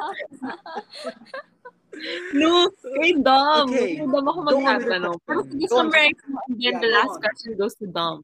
[2.37, 2.69] no,
[3.01, 3.73] kay Dom.
[3.73, 4.05] Okay.
[4.05, 5.17] Kay Dom ako magtatanong.
[5.25, 6.39] Pero sige, summarize mo.
[6.51, 7.23] And then Yeah, the last on.
[7.25, 8.21] question goes to Dom.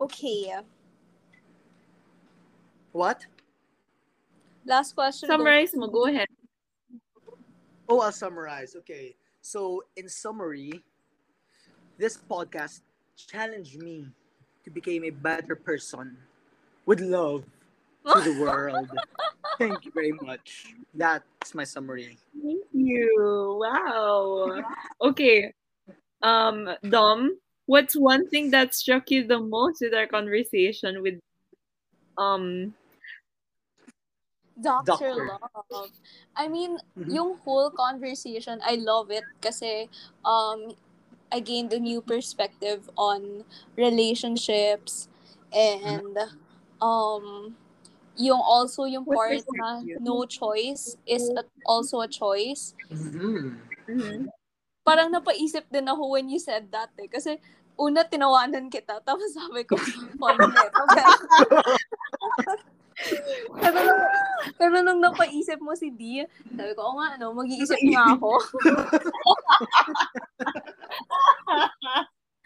[0.00, 0.54] Okay.
[2.94, 3.26] What?
[4.64, 5.28] Last question.
[5.28, 5.86] Summarize mo.
[5.92, 6.28] Go ahead.
[7.88, 8.76] Oh, I'll summarize.
[8.76, 9.14] Okay.
[9.40, 10.84] So, in summary,
[11.96, 12.80] this podcast
[13.16, 14.06] challenged me
[14.64, 16.16] to become a better person
[16.84, 17.44] with love
[18.12, 18.90] to the world.
[19.58, 20.74] Thank you very much.
[20.94, 22.18] That's my summary.
[22.42, 23.58] Thank you.
[23.60, 24.62] Wow.
[25.00, 25.52] Okay.
[26.22, 31.20] Um, Dom, what's one thing that struck you the most with our conversation with
[32.18, 32.74] um
[34.58, 35.14] Dr.
[35.14, 35.38] Doctor.
[35.70, 35.90] Love.
[36.36, 37.10] I mean, Mhm.
[37.14, 39.86] yung whole conversation, I love it kasi
[40.26, 40.74] um,
[41.30, 43.44] I gained a new perspective on
[43.76, 45.08] relationships
[45.52, 46.16] and
[46.80, 47.54] um,
[48.18, 52.74] yung also yung part na no choice is a- also a choice.
[52.90, 53.62] Mhm.
[53.86, 54.20] mhm.
[54.82, 57.06] Parang napaisip din ako when you said that eh.
[57.06, 57.36] Kasi
[57.78, 59.76] una tinawanan kita, tapos sabi ko.
[63.62, 64.02] pero, nung,
[64.58, 66.26] pero nung napaisip mo si D,
[66.56, 68.32] sabi ko, oo nga, ano, mag-iisip nga ako.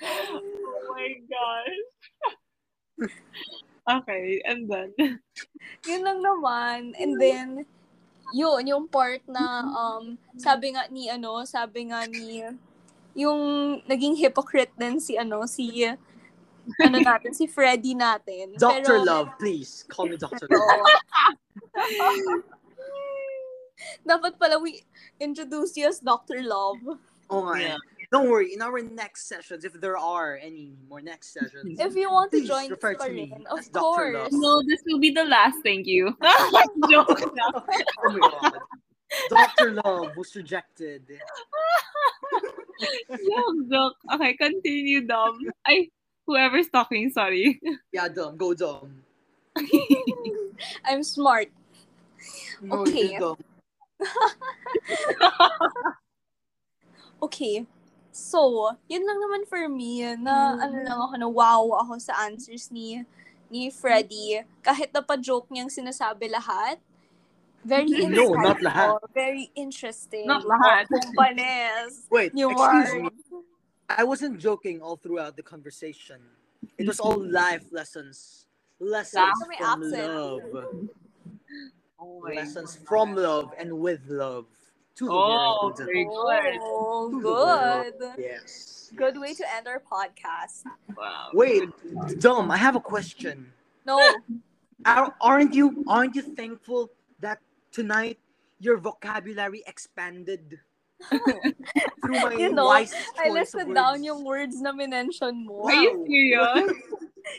[0.02, 1.88] oh my gosh.
[3.88, 4.92] okay, and then
[5.88, 6.94] Yun lang naman.
[6.98, 7.48] And then,
[8.32, 12.44] yun, yung part na, um, sabi nga ni, ano, sabi nga ni,
[13.12, 13.40] yung
[13.84, 15.84] naging hypocrite din si, ano, si,
[16.82, 18.54] ano natin, si Freddy natin.
[18.58, 19.00] Dr.
[19.00, 19.84] Pero- Love, please.
[19.88, 20.46] Call me Dr.
[20.50, 20.82] Love.
[21.78, 22.42] Oo.
[24.06, 24.86] Dapat pala we
[25.18, 26.42] introduce you as Dr.
[26.42, 26.78] Love.
[27.30, 27.50] Oh eh.
[27.50, 27.60] my.
[27.60, 27.82] Yeah.
[28.12, 28.52] Don't worry.
[28.52, 32.44] In our next sessions, if there are any more next sessions, If you want to
[32.44, 33.80] Please join refer us pa to me rin, of as Dr.
[33.80, 34.28] course.
[34.28, 34.36] Love.
[34.36, 35.56] no, this will be the last.
[35.64, 36.12] Thank you.
[36.92, 37.56] Joke lang.
[38.04, 38.60] oh my god.
[39.32, 39.80] Dr.
[39.80, 41.08] Love was rejected.
[43.08, 43.96] Joke, joke.
[44.12, 45.38] Okay, continue, Dom.
[45.64, 45.88] Ay,
[46.32, 47.60] whoever's talking, sorry.
[47.92, 48.40] Yeah, dumb.
[48.40, 49.04] Go dumb.
[50.88, 51.52] I'm smart.
[52.64, 53.20] No, Okay.
[57.22, 57.66] Okay.
[58.12, 62.68] So, yun lang naman for me na ano lang ako na wow ako sa answers
[62.68, 63.04] ni
[63.48, 64.42] ni Freddy.
[64.60, 66.76] Kahit na pa-joke niyang sinasabi lahat.
[67.62, 68.42] Very No, insightful.
[68.42, 68.90] not lahat.
[69.14, 70.26] Very interesting.
[70.26, 70.90] Not lahat.
[70.90, 72.10] Kumpanes.
[72.10, 73.06] Wait, excuse me.
[73.92, 74.00] Words.
[74.00, 76.20] I wasn't joking all throughout the conversation.
[76.78, 77.32] It was all mm-hmm.
[77.32, 78.46] life lessons.
[78.80, 80.42] Lessons from love.
[82.00, 84.46] Oh my Lessons from love and with love.
[84.96, 85.78] To the Oh, world.
[85.78, 86.58] very good.
[86.60, 87.94] Oh, To the world.
[87.98, 88.14] good.
[88.18, 88.90] Yes.
[88.94, 90.64] Good way to end our podcast.
[90.96, 91.30] Wow.
[91.32, 91.70] Wait,
[92.18, 93.52] Dom, I have a question.
[93.86, 94.02] No.
[94.84, 96.90] Aren't you aren't you thankful
[97.20, 97.38] that
[97.70, 98.18] tonight
[98.58, 100.60] your vocabulary expanded
[101.10, 104.04] through my You know, wise I choice of listed down words?
[104.06, 105.66] yung words na minention mo.
[105.66, 106.72] Are you serious?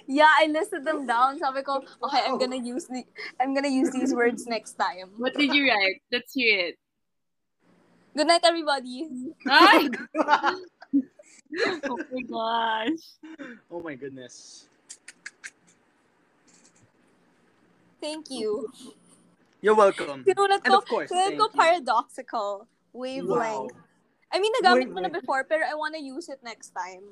[0.07, 1.43] Yeah, I listed them down.
[1.43, 3.03] Sabi ko, okay, I'm gonna use the,
[3.35, 5.11] I'm gonna use these words next time.
[5.19, 5.99] What did you write?
[6.07, 6.75] Let's hear it.
[8.15, 9.11] Good night, everybody.
[9.43, 9.89] Ay!
[11.83, 13.03] oh my gosh.
[13.67, 14.71] oh my goodness.
[17.99, 18.71] Thank you.
[19.61, 20.23] You're welcome.
[20.23, 21.59] Sinulat And ko, of course, sinulat thank ko you.
[21.59, 22.67] paradoxical.
[22.93, 23.73] Wavelength.
[24.31, 25.13] I mean, nagamit mo na Wavelength.
[25.21, 27.03] before, pero I wanna use it next time.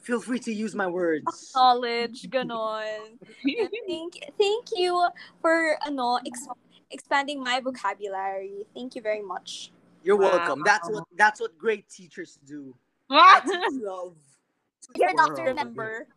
[0.00, 1.52] Feel free to use my words.
[1.54, 3.20] Knowledge, ganon.
[3.86, 4.96] Thank, thank you
[5.42, 6.48] for, ano, ex-
[6.90, 8.64] expanding my vocabulary.
[8.74, 9.70] Thank you very much.
[10.02, 10.32] You're Wow.
[10.32, 10.62] welcome.
[10.64, 12.72] That's what that's what great teachers do.
[13.08, 13.44] What?
[13.76, 14.16] Love.
[14.96, 16.08] You're a doctor, remember?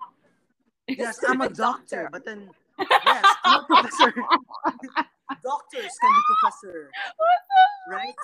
[0.87, 2.09] Yes, I'm a doctor, Doctor.
[2.09, 2.49] but then
[2.79, 4.13] yes, I'm a professor.
[5.41, 6.93] Doctors can be professor,
[7.87, 8.15] right?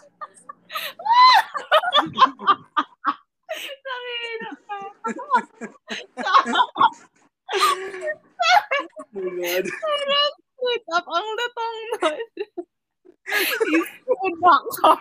[9.16, 10.34] Oh my god.
[10.62, 12.24] Wait up ang latong nun.
[13.64, 14.98] He's so doctor.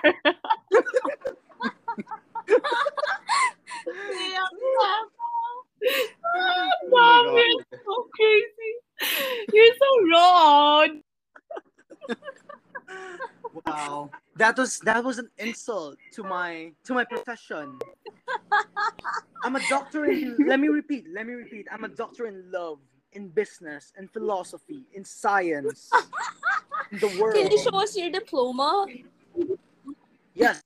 [4.11, 5.29] Iyak na ako.
[6.37, 7.81] Oh Dom, my you're God.
[7.85, 8.73] so crazy.
[9.53, 10.91] You're so wrong.
[13.67, 14.11] Wow.
[14.37, 17.79] That was that was an insult to my to my profession.
[19.45, 21.67] I'm a doctor in let me repeat, let me repeat.
[21.71, 22.79] I'm a doctor in love,
[23.13, 25.91] in business, in philosophy, in science,
[26.93, 27.35] in the world.
[27.35, 28.87] Can you show us your diploma?
[30.35, 30.63] Yes.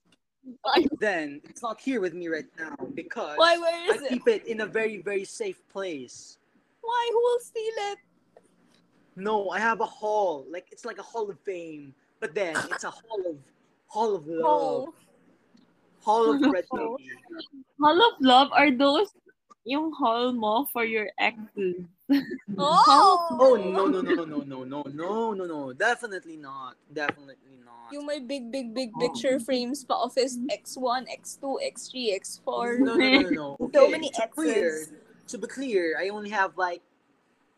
[0.99, 3.57] then it's not here with me right now because Why?
[3.57, 4.09] Where I it?
[4.09, 6.37] keep it in a very, very safe place.
[6.81, 7.09] Why?
[7.11, 7.97] Who will steal it?
[9.15, 10.45] No, I have a hall.
[10.49, 13.37] Like it's like a hall of fame, but then it's a hall of
[13.87, 14.93] hall of love, Oh.
[16.01, 17.09] hall of red baby.
[17.79, 19.13] Hall of Love are those
[19.65, 21.85] yung hall mo for your exes.
[22.59, 23.37] Oh.
[23.39, 27.89] Oh no no no no no no no no no no definitely not definitely not.
[27.91, 28.99] Yung may big, big, big Oh.
[29.07, 31.41] picture frames pa office X1, X2,
[31.73, 32.79] X3, X4.
[32.79, 33.47] No no no no no.
[33.65, 34.93] Okay, So many to clear, X's.
[35.33, 36.83] to be clear, I only have like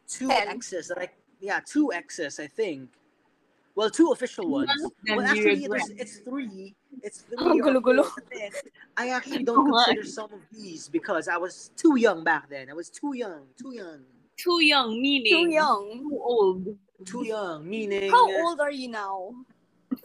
[0.08, 0.48] two Ten.
[0.56, 1.10] X's that I
[1.40, 2.90] yeah two X's I think.
[3.76, 4.70] Well, two official ones.
[4.74, 6.74] None of them Well, actually, it it's three.
[7.04, 7.36] It's three.
[7.40, 8.04] Oh, Ang or gulo-gulo.
[8.06, 8.52] four, but then
[8.96, 9.84] I actually don't Oh my.
[9.84, 12.70] consider some of these because I was too young back then.
[12.70, 14.00] I was too young, too young,
[14.38, 16.08] Too young, meaning Too young.
[16.08, 16.78] too old.
[17.06, 17.68] too young.
[17.70, 19.36] Meaning, How old are you now?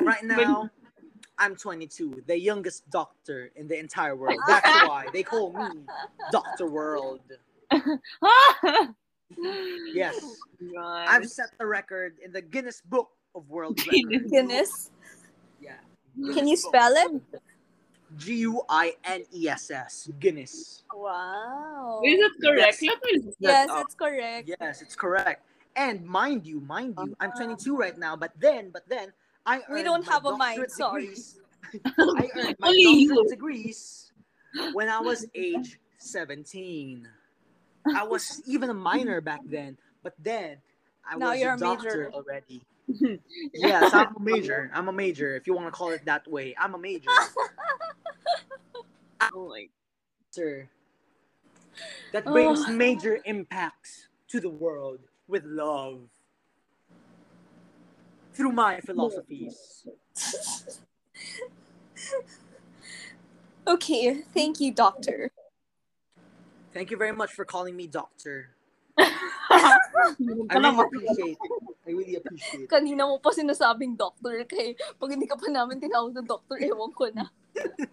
[0.00, 0.68] right now,
[1.38, 4.38] I'm 22, the youngest doctor in the entire world.
[4.48, 5.86] That's why they call me
[6.32, 7.20] Doctor World.
[9.92, 10.34] Yes, oh
[10.74, 11.06] God.
[11.08, 14.30] I've set the record in the Guinness Book of World Records.
[14.30, 14.90] Guinness.
[15.60, 15.72] Yeah.
[16.16, 16.74] Can you Guinness Book.
[16.74, 17.40] spell it?
[18.16, 20.10] G U I N E S S.
[20.18, 20.82] Guinness.
[20.92, 22.00] Wow.
[22.04, 22.82] Is it correct?
[22.82, 22.98] Yes.
[23.04, 24.50] Let Yes, it's correct.
[24.60, 25.46] Yes, it's correct.
[25.76, 27.44] And mind you, mind you, I'm uh-huh.
[27.44, 29.12] 22 right now, but then, but then,
[29.46, 31.14] I We don't my have a mind, doctorate sorry.
[31.96, 33.08] I earned my Only you.
[33.08, 34.12] doctorate degrees
[34.72, 37.06] when I was age 17.
[37.86, 40.58] I was even a minor back then, but then
[41.08, 41.74] I Now was you're a a major.
[41.74, 42.62] doctor already.
[43.54, 44.70] yes, I'm a major.
[44.74, 46.54] I'm a major, if you want to call it that way.
[46.58, 47.10] I'm a major.
[49.32, 49.68] Oh my
[50.30, 50.68] Sir.
[52.12, 52.32] That Oh.
[52.32, 56.08] brings major impacts to the world with love.
[58.34, 59.86] Through my philosophies.
[63.66, 65.30] Okay, thank you, doctor.
[66.72, 68.54] Thank you very much for calling me doctor.
[68.98, 69.78] I
[70.54, 71.38] really appreciate
[71.86, 72.70] I really appreciate it.
[72.70, 76.92] Kanina mo pa sinasabing doctor kay pag hindi ka pa namin tinawag na doctor, ewan
[76.94, 77.26] ko na.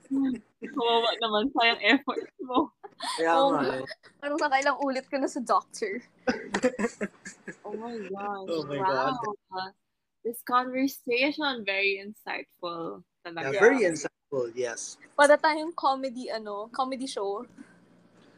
[0.77, 2.69] Kawawa naman, sayang effort mo.
[3.17, 3.85] Kaya Oh nga eh.
[4.21, 6.01] Parang sa kailang ulit ka na sa doctor.
[7.67, 8.47] Oh my God.
[8.47, 9.19] Oh my wow.
[9.51, 9.75] God.
[10.23, 13.03] This conversation, very insightful.
[13.23, 13.59] Yeah, Talaga.
[13.59, 14.95] very insightful, yes.
[15.19, 17.43] Para tayong comedy, ano, comedy show.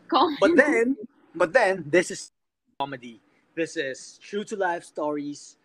[0.10, 0.98] Com- But then,
[1.36, 2.32] but then, this is
[2.80, 3.22] comedy.
[3.56, 5.58] This is true to life stories,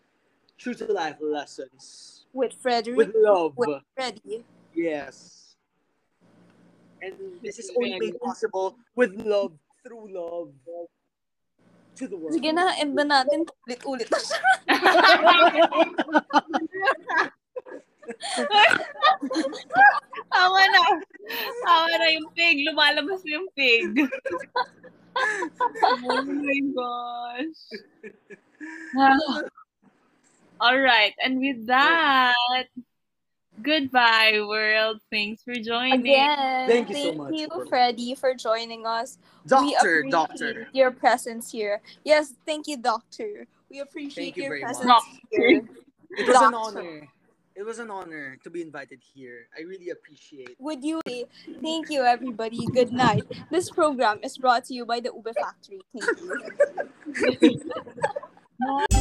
[0.57, 2.97] true to life lessons With Frederick.
[2.97, 3.53] with love.
[3.57, 4.43] with Freddy.
[4.75, 5.55] Yes.
[7.01, 10.51] And this is only made possible with love, through love,
[11.95, 12.35] to the world.
[12.35, 13.47] Sige na, end na natin.
[13.63, 14.39] Ulit-ulit na siya.
[20.31, 20.81] Tama na.
[21.65, 22.57] Tama na yung pig.
[22.67, 23.89] Lumalabas na yung pig.
[26.05, 27.61] oh my gosh.
[28.97, 29.41] Ah.
[30.61, 31.13] All right.
[31.23, 32.65] And with that,
[33.61, 34.99] goodbye, world.
[35.11, 36.01] Thanks for joining.
[36.01, 39.17] Again, Thank you so much Thank you, for- Freddy, for joining us.
[39.43, 40.67] we Doctor, appreciate doctor.
[40.73, 41.81] your presence here.
[42.03, 43.47] Yes, thank you, doctor.
[43.69, 45.03] We appreciate Thank you your very presence much.
[45.31, 45.61] here.
[46.17, 47.07] It was an honor.
[47.55, 49.47] It was an honor to be invited here.
[49.57, 50.57] I really appreciate.
[50.59, 51.01] Would you?
[51.61, 52.65] Thank you, everybody.
[52.73, 53.23] Good night.
[53.49, 55.79] This program is brought to you by the Uber Factory.
[55.93, 57.71] Thank you.